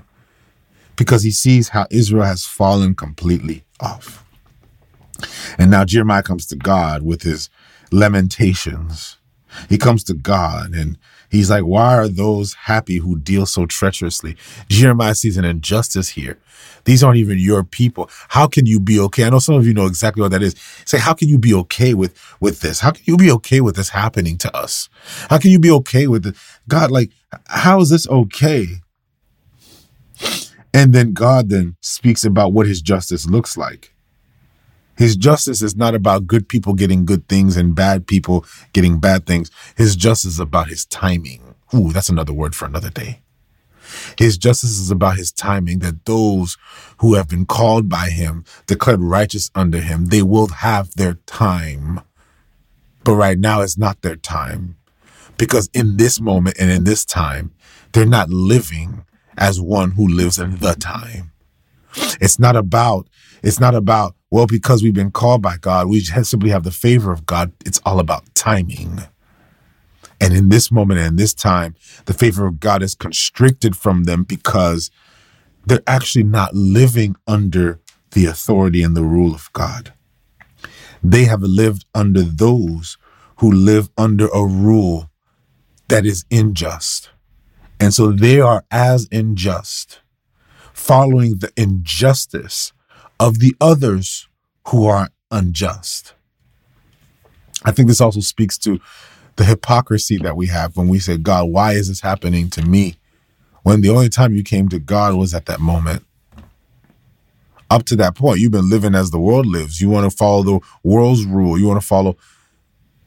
[0.96, 4.24] because he sees how Israel has fallen completely off.
[5.58, 7.48] And now Jeremiah comes to God with his
[7.92, 9.18] lamentations.
[9.68, 10.98] He comes to God and
[11.32, 14.36] he's like, Why are those happy who deal so treacherously?
[14.68, 16.38] Jeremiah sees an injustice here.
[16.84, 18.10] These aren't even your people.
[18.28, 19.24] How can you be okay?
[19.24, 20.54] I know some of you know exactly what that is.
[20.84, 22.80] Say, how can you be okay with with this?
[22.80, 24.88] How can you be okay with this happening to us?
[25.30, 26.36] How can you be okay with it?
[26.68, 27.10] God, like,
[27.46, 28.66] how is this okay?
[30.74, 33.91] And then God then speaks about what his justice looks like.
[35.02, 39.26] His justice is not about good people getting good things and bad people getting bad
[39.26, 39.50] things.
[39.76, 41.56] His justice is about his timing.
[41.74, 43.20] Ooh, that's another word for another day.
[44.16, 46.56] His justice is about his timing that those
[46.98, 52.00] who have been called by him, declared righteous under him, they will have their time.
[53.02, 54.76] But right now it's not their time
[55.36, 57.52] because in this moment and in this time,
[57.92, 59.04] they're not living
[59.36, 61.32] as one who lives in the time.
[62.20, 63.08] It's not about,
[63.42, 67.12] it's not about, well, because we've been called by God, we simply have the favor
[67.12, 67.52] of God.
[67.66, 69.00] It's all about timing.
[70.20, 71.74] And in this moment and this time,
[72.06, 74.90] the favor of God is constricted from them because
[75.66, 77.80] they're actually not living under
[78.12, 79.92] the authority and the rule of God.
[81.02, 82.98] They have lived under those
[83.38, 85.10] who live under a rule
[85.88, 87.10] that is unjust.
[87.80, 90.00] And so they are as unjust,
[90.72, 92.72] following the injustice
[93.22, 94.28] of the others
[94.68, 96.14] who are unjust.
[97.64, 98.80] I think this also speaks to
[99.36, 102.96] the hypocrisy that we have when we say, God, why is this happening to me?
[103.62, 106.04] when the only time you came to God was at that moment.
[107.70, 109.80] Up to that point, you've been living as the world lives.
[109.80, 111.58] You want to follow the world's rule.
[111.58, 112.16] You want to follow.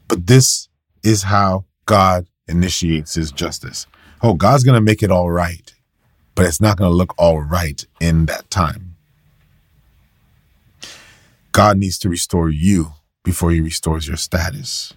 [0.07, 0.69] But this
[1.03, 3.85] is how God initiates his justice.
[4.23, 5.71] Oh, God's going to make it all right,
[6.33, 8.94] but it's not going to look all right in that time.
[11.55, 12.91] God needs to restore you
[13.23, 14.93] before he restores your status.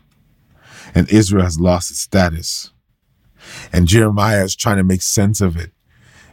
[0.93, 2.73] And Israel has lost its status.
[3.73, 5.71] And Jeremiah is trying to make sense of it.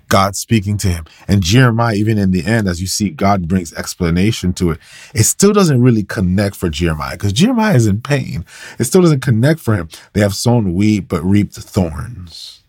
[0.07, 1.05] God speaking to him.
[1.27, 4.79] And Jeremiah, even in the end, as you see, God brings explanation to it.
[5.13, 8.45] It still doesn't really connect for Jeremiah because Jeremiah is in pain.
[8.79, 9.89] It still doesn't connect for him.
[10.13, 12.63] They have sown wheat but reaped thorns.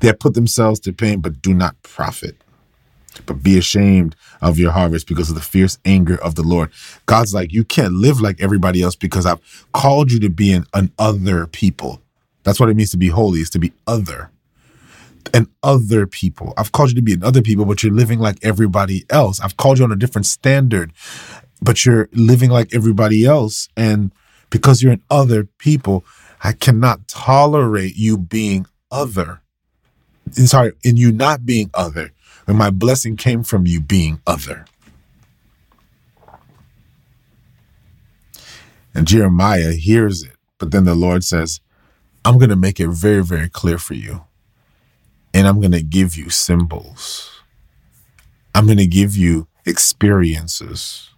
[0.00, 2.42] They have put themselves to pain but do not profit.
[3.28, 6.72] But be ashamed of your harvest because of the fierce anger of the Lord.
[7.06, 9.40] God's like, you can't live like everybody else because I've
[9.72, 12.02] called you to be an, an other people.
[12.42, 14.30] That's what it means to be holy, is to be other
[15.34, 16.54] and other people.
[16.56, 19.40] I've called you to be an other people, but you're living like everybody else.
[19.40, 20.92] I've called you on a different standard,
[21.60, 23.68] but you're living like everybody else.
[23.76, 24.10] And
[24.50, 26.04] because you're an other people,
[26.42, 29.42] I cannot tolerate you being other.
[30.36, 32.12] And sorry, in you not being other.
[32.48, 34.64] And my blessing came from you being other.
[38.94, 41.60] And Jeremiah hears it, but then the Lord says,
[42.24, 44.24] I'm going to make it very, very clear for you
[45.34, 47.30] and I'm going to give you symbols.
[48.54, 51.10] I'm going to give you experiences.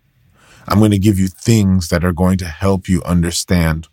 [0.68, 3.88] I'm going to give you things that are going to help you understand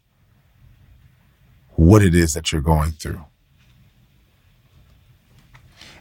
[1.75, 3.23] what it is that you're going through.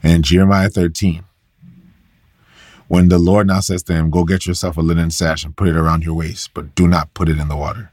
[0.07, 1.25] And Jeremiah 13,
[2.87, 5.67] when the Lord now says to him, Go get yourself a linen sash and put
[5.67, 7.91] it around your waist, but do not put it in the water.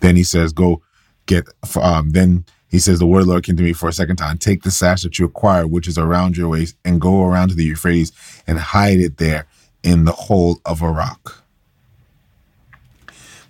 [0.00, 0.80] Then he says, Go
[1.26, 1.46] get,
[1.78, 4.16] um, then he says, The word of the Lord came to me for a second
[4.16, 4.38] time.
[4.38, 7.54] Take the sash that you acquired, which is around your waist, and go around to
[7.54, 8.10] the Euphrates
[8.46, 9.46] and hide it there
[9.82, 11.44] in the hole of a rock.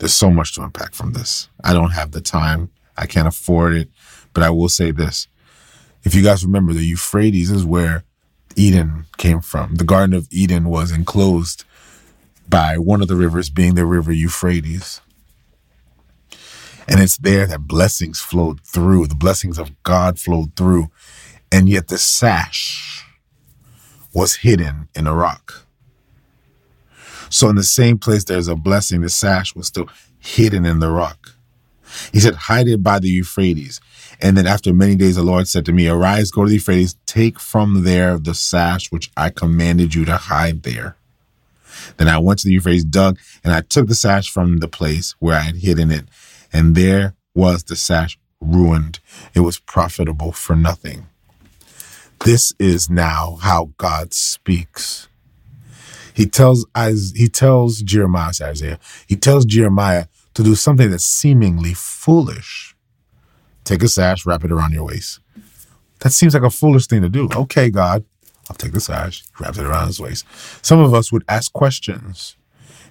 [0.01, 1.49] There's so much to unpack from this.
[1.63, 2.73] I don't have the time.
[2.97, 3.89] I can't afford it.
[4.33, 5.29] But I will say this.
[6.09, 8.03] If you guys remember, the Euphrates is where
[8.57, 9.75] Eden came from.
[9.75, 11.65] The Garden of Eden was enclosed
[12.49, 15.03] by one of the rivers being the river Euphrates.
[16.89, 20.91] And it's there that blessings flowed through, the blessings of God flowed through.
[21.53, 23.05] And yet the sash
[24.15, 25.67] was hidden in a rock.
[27.29, 30.89] So in the same place there's a blessing, the sash was still hidden in the
[30.89, 31.35] rock.
[32.13, 33.83] He said, hide it by the Euphrates.
[34.21, 36.97] And then after many days, the Lord said to me, Arise, go to the Euphrates,
[37.07, 40.97] take from there the sash which I commanded you to hide there.
[41.97, 45.15] Then I went to the Euphrates, dug, and I took the sash from the place
[45.21, 46.07] where I had hidden it,
[46.53, 49.01] and there was the sash ruined.
[49.35, 51.07] It was profitable for nothing.
[52.25, 55.09] This is now how God speaks.
[56.13, 56.67] He tells
[57.15, 62.75] he tells Jeremiah, Isaiah, he tells Jeremiah to do something that's seemingly foolish.
[63.69, 65.21] Take a sash, wrap it around your waist.
[65.99, 67.29] That seems like a foolish thing to do.
[67.37, 68.03] Okay, God,
[68.49, 70.25] I'll take the sash, wrap it around his waist.
[70.65, 72.39] Some of us would ask questions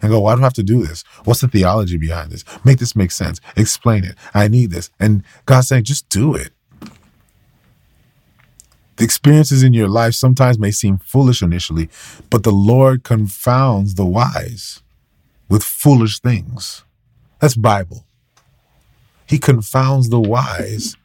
[0.04, 1.04] and go, why do I have to do this?
[1.24, 2.46] What's the theology behind this?
[2.64, 3.42] Make this make sense.
[3.56, 4.14] Explain it.
[4.36, 4.92] I need this.
[5.00, 6.52] And God's saying, just do it.
[8.98, 11.90] The experiences in your life sometimes may seem foolish initially,
[12.30, 14.84] but the Lord confounds the wise
[15.50, 16.84] with foolish things.
[17.40, 18.07] That's Bible.
[19.28, 20.96] He confounds the wise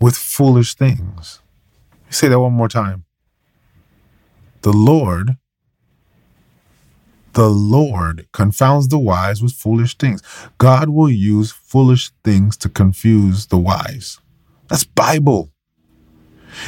[0.00, 1.40] with foolish things.
[2.08, 3.04] Say that one more time.
[4.62, 5.36] The Lord
[7.32, 10.22] the Lord confounds the wise with foolish things.
[10.58, 14.18] God will use foolish things to confuse the wise.
[14.68, 15.52] That's Bible.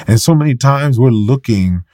[0.06, 1.84] And so many times we're looking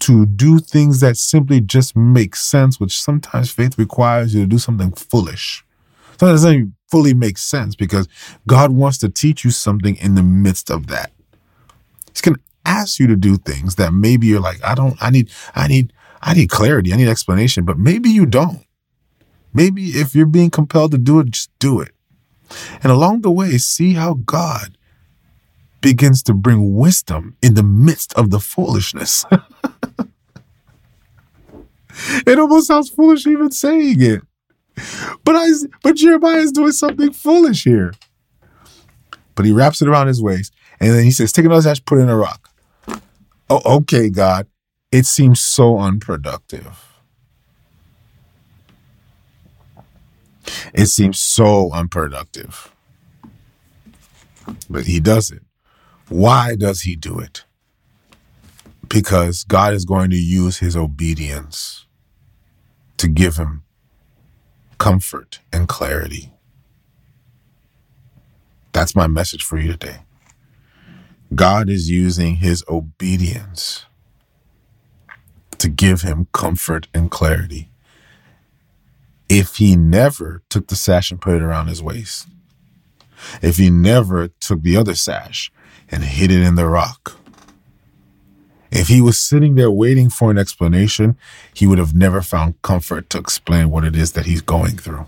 [0.00, 4.58] to do things that simply just make sense, which sometimes faith requires you to do
[4.58, 5.64] something foolish.
[6.18, 8.08] Sometimes it doesn't fully make sense because
[8.46, 11.12] God wants to teach you something in the midst of that.
[12.12, 15.10] He's going to ask you to do things that maybe you're like, I don't, I
[15.10, 15.92] need, I need,
[16.22, 16.92] I need clarity.
[16.92, 18.64] I need explanation, but maybe you don't.
[19.52, 21.92] Maybe if you're being compelled to do it, just do it.
[22.82, 24.76] And along the way, see how God
[25.80, 29.24] begins to bring wisdom in the midst of the foolishness.
[32.26, 34.22] it almost sounds foolish even saying it.
[35.26, 35.48] But I
[35.82, 37.94] but Jeremiah is doing something foolish here.
[39.34, 41.98] But he wraps it around his waist and then he says, Take another sash, put
[41.98, 42.50] it in a rock.
[43.50, 44.48] Oh, okay, God
[44.92, 46.96] it seems so unproductive.
[50.72, 52.72] It seems so unproductive.
[54.70, 55.42] But he does it.
[56.08, 57.44] Why does he do it?
[58.88, 61.86] because God is going to use his obedience
[62.98, 63.64] to give him
[64.78, 66.32] comfort and clarity.
[68.72, 69.98] That's my message for you today.
[71.34, 73.86] God is using his obedience
[75.58, 77.70] to give him comfort and clarity.
[79.28, 82.28] If he never took the sash and put it around his waist,
[83.42, 85.52] if he never took the other sash
[85.90, 87.18] and hid it in the rock,
[88.70, 91.16] if he was sitting there waiting for an explanation,
[91.54, 95.06] he would have never found comfort to explain what it is that he's going through.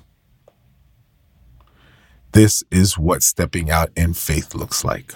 [2.33, 5.15] This is what stepping out in faith looks like.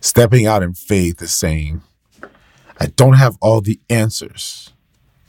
[0.00, 1.82] Stepping out in faith is saying,
[2.78, 4.72] I don't have all the answers,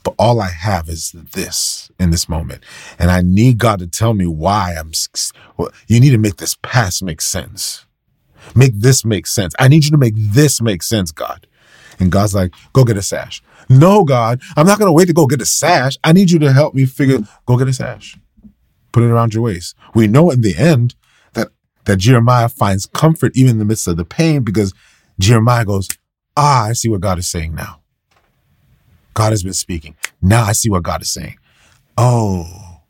[0.02, 2.62] but all I have is this in this moment.
[2.98, 4.92] And I need God to tell me why I'm,
[5.56, 7.85] well, you need to make this past make sense.
[8.54, 9.54] Make this make sense.
[9.58, 11.46] I need you to make this make sense, God.
[11.98, 13.42] And God's like, go get a sash.
[13.68, 15.96] No, God, I'm not going to wait to go get a sash.
[16.04, 18.16] I need you to help me figure, go get a sash.
[18.92, 19.74] Put it around your waist.
[19.94, 20.94] We know in the end
[21.32, 21.48] that,
[21.84, 24.72] that Jeremiah finds comfort even in the midst of the pain because
[25.18, 25.88] Jeremiah goes,
[26.36, 27.80] ah, I see what God is saying now.
[29.14, 29.96] God has been speaking.
[30.20, 31.38] Now I see what God is saying.
[31.96, 32.82] Oh,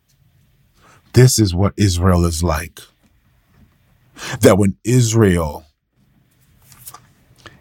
[1.13, 2.81] this is what Israel is like
[4.41, 5.64] that when Israel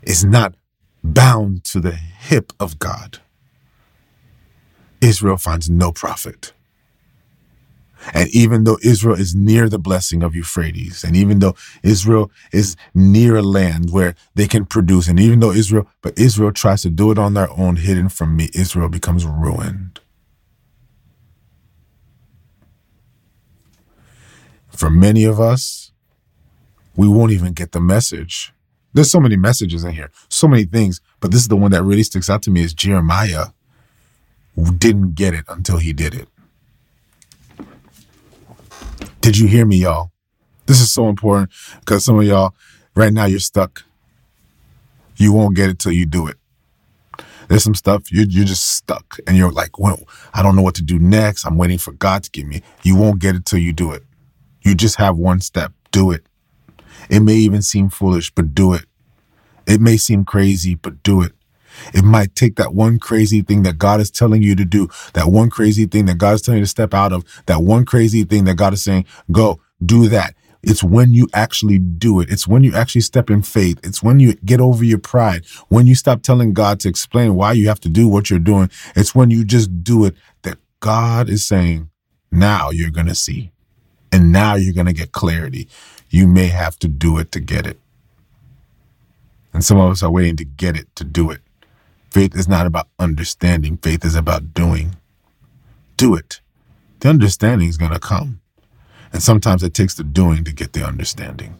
[0.03, 0.55] is not
[1.03, 3.19] bound to the hip of God,
[5.01, 6.53] Israel finds no profit.
[8.13, 12.75] And even though Israel is near the blessing of Euphrates, and even though Israel is
[12.93, 16.89] near a land where they can produce, and even though Israel, but Israel tries to
[16.89, 19.99] do it on their own, hidden from me, Israel becomes ruined.
[24.69, 25.84] For many of us,
[26.95, 28.53] we won't even get the message.
[28.93, 31.83] There's so many messages in here, so many things, but this is the one that
[31.83, 33.47] really sticks out to me is Jeremiah
[34.77, 36.29] didn't get it until he did it.
[39.21, 40.11] Did you hear me, y'all?
[40.65, 42.53] This is so important because some of y'all
[42.95, 43.83] right now you're stuck.
[45.17, 46.37] You won't get it till you do it.
[47.47, 49.99] There's some stuff you're, you're just stuck and you're like, well,
[50.33, 51.45] I don't know what to do next.
[51.45, 52.63] I'm waiting for God to give me.
[52.83, 54.03] You won't get it till you do it.
[54.61, 55.71] You just have one step.
[55.91, 56.25] Do it.
[57.09, 58.85] It may even seem foolish, but do it.
[59.67, 61.31] It may seem crazy, but do it.
[61.93, 65.27] It might take that one crazy thing that God is telling you to do, that
[65.27, 68.23] one crazy thing that God is telling you to step out of, that one crazy
[68.23, 70.35] thing that God is saying, go, do that.
[70.63, 72.31] It's when you actually do it.
[72.31, 73.79] It's when you actually step in faith.
[73.83, 75.45] It's when you get over your pride.
[75.67, 78.71] When you stop telling God to explain why you have to do what you're doing.
[78.95, 81.89] It's when you just do it that God is saying,
[82.31, 83.51] now you're going to see.
[84.11, 85.67] And now you're going to get clarity
[86.15, 87.77] you may have to do it to get it.
[89.51, 91.41] And some of us are waiting to get it to do it.
[92.09, 94.95] Faith is not about understanding, faith is about doing.
[95.97, 96.39] Do it.
[97.01, 98.39] The understanding is going to come.
[99.11, 101.59] And sometimes it takes the doing to get the understanding.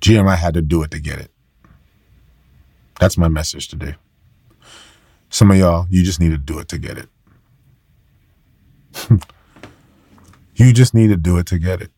[0.00, 1.30] Jeremiah had to do it to get it.
[2.98, 3.94] That's my message today.
[5.28, 7.08] Some of y'all, you just need to do it to get it.
[10.60, 11.90] You just need to do it to get it.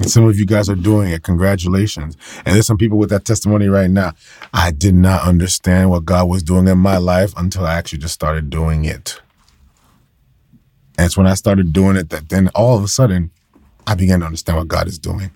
[0.00, 1.22] And some of you guys are doing it.
[1.22, 2.16] Congratulations.
[2.44, 4.14] And there's some people with that testimony right now.
[4.52, 8.14] I did not understand what God was doing in my life until I actually just
[8.14, 9.20] started doing it.
[10.98, 13.30] And it's when I started doing it that then all of a sudden
[13.86, 15.30] I began to understand what God is doing.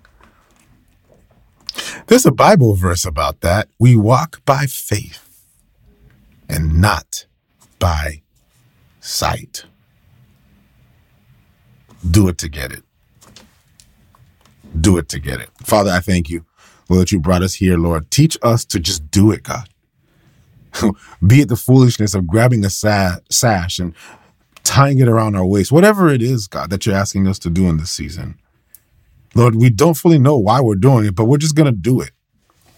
[2.08, 3.68] There's a Bible verse about that.
[3.78, 5.42] We walk by faith
[6.48, 7.26] and not
[7.78, 8.22] by
[9.00, 9.64] sight.
[12.08, 12.82] Do it to get it.
[14.78, 15.50] Do it to get it.
[15.62, 16.44] Father, I thank you,
[16.88, 18.10] Lord, that you brought us here, Lord.
[18.10, 19.68] Teach us to just do it, God.
[21.26, 23.94] Be it the foolishness of grabbing a sash and
[24.64, 27.66] tying it around our waist, whatever it is, God, that you're asking us to do
[27.66, 28.38] in this season.
[29.34, 32.00] Lord, we don't fully know why we're doing it, but we're just going to do
[32.00, 32.10] it.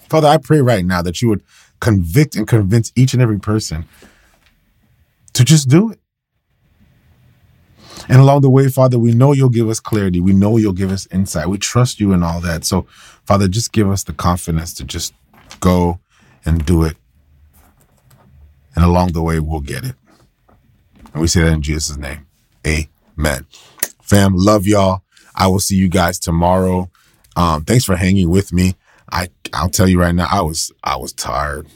[0.09, 1.43] Father, I pray right now that you would
[1.81, 3.87] convict and convince each and every person
[5.33, 6.01] to just do it.
[8.09, 10.20] And along the way, Father, we know you'll give us clarity.
[10.20, 11.49] We know you'll give us insight.
[11.49, 12.64] We trust you in all that.
[12.64, 12.82] So,
[13.24, 15.14] Father, just give us the confidence to just
[15.61, 16.01] go
[16.45, 16.97] and do it.
[18.74, 19.95] And along the way, we'll get it.
[21.12, 22.26] And we say that in Jesus' name.
[22.66, 23.47] Amen.
[24.03, 25.03] Fam, love y'all.
[25.34, 26.90] I will see you guys tomorrow.
[27.36, 28.74] Um, thanks for hanging with me.
[29.11, 31.68] I I'll tell you right now, I was I was tired.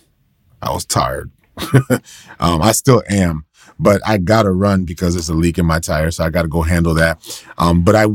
[0.61, 1.31] I was tired.
[2.41, 3.45] um, I still am
[3.79, 6.63] but I gotta run because there's a leak in my tire, so I gotta go
[6.63, 7.45] handle that.
[7.59, 8.07] Um, but I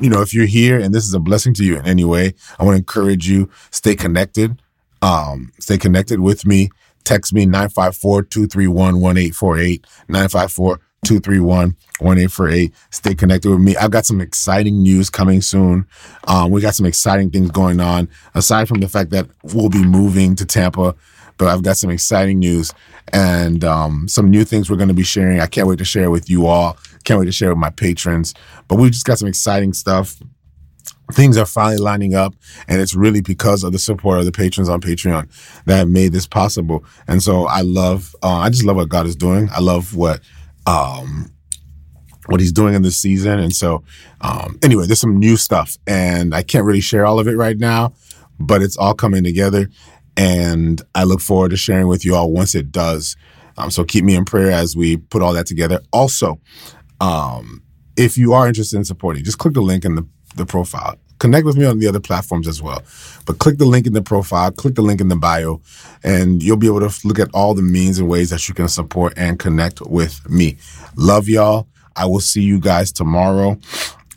[0.00, 2.34] you know, if you're here and this is a blessing to you in any way,
[2.58, 4.60] I want to encourage you, stay connected.
[5.02, 6.70] Um, stay connected with me.
[7.04, 12.72] Text me 954-231-1848, 954-231-1848.
[12.90, 13.74] Stay connected with me.
[13.76, 15.86] I've got some exciting news coming soon.
[16.28, 18.10] Um, we got some exciting things going on.
[18.34, 20.94] Aside from the fact that we'll be moving to Tampa,
[21.40, 22.74] but I've got some exciting news
[23.14, 25.40] and um, some new things we're going to be sharing.
[25.40, 26.76] I can't wait to share with you all.
[27.04, 28.34] Can't wait to share with my patrons.
[28.68, 30.20] But we've just got some exciting stuff
[31.12, 32.32] things are finally lining up
[32.68, 35.28] and it's really because of the support of the patrons on patreon
[35.64, 39.16] that made this possible and so i love uh, i just love what god is
[39.16, 40.20] doing i love what
[40.68, 41.28] um
[42.26, 43.82] what he's doing in this season and so
[44.20, 47.58] um anyway there's some new stuff and i can't really share all of it right
[47.58, 47.92] now
[48.38, 49.68] but it's all coming together
[50.16, 53.16] and i look forward to sharing with you all once it does
[53.56, 56.40] um, so keep me in prayer as we put all that together also
[57.00, 57.62] um
[57.96, 60.06] if you are interested in supporting just click the link in the
[60.36, 60.96] the profile.
[61.18, 62.82] Connect with me on the other platforms as well.
[63.26, 65.60] But click the link in the profile, click the link in the bio,
[66.02, 68.68] and you'll be able to look at all the means and ways that you can
[68.68, 70.56] support and connect with me.
[70.96, 71.68] Love y'all.
[71.94, 73.58] I will see you guys tomorrow.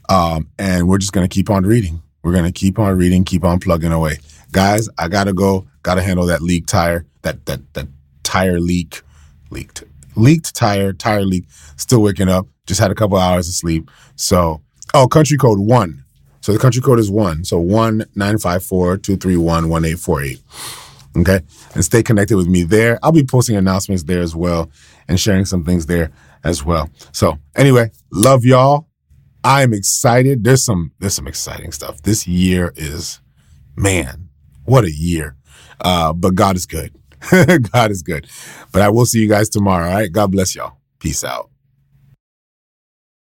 [0.08, 2.02] Um, and we're just going to keep on reading.
[2.24, 4.20] We're going to keep on reading, keep on plugging away.
[4.54, 5.68] Guys, I got to go.
[5.84, 7.88] Got to handle that leak tire, that, that, that
[8.24, 9.02] tire leak,
[9.50, 9.84] leaked,
[10.16, 11.44] leaked tire, tire leak.
[11.76, 12.48] Still waking up.
[12.66, 13.92] Just had a couple hours of sleep.
[14.16, 14.62] So,
[14.94, 16.04] oh, country code one
[16.44, 17.46] so the country code is one.
[17.46, 20.42] So one nine five four two three one one eight four eight.
[21.16, 21.40] Okay.
[21.74, 23.00] And stay connected with me there.
[23.02, 24.70] I'll be posting announcements there as well
[25.08, 26.12] and sharing some things there
[26.44, 26.90] as well.
[27.14, 28.90] So anyway, love y'all.
[29.46, 30.44] I'm excited.
[30.44, 32.02] There's some there's some exciting stuff.
[32.02, 33.22] This year is
[33.78, 34.23] man,
[34.66, 35.36] what a year.
[35.82, 36.94] Uh, but God is good.
[37.72, 38.28] God is good.
[38.72, 39.88] But I will see you guys tomorrow.
[39.88, 40.12] All right.
[40.12, 40.78] God bless y'all.
[41.00, 41.50] Peace out.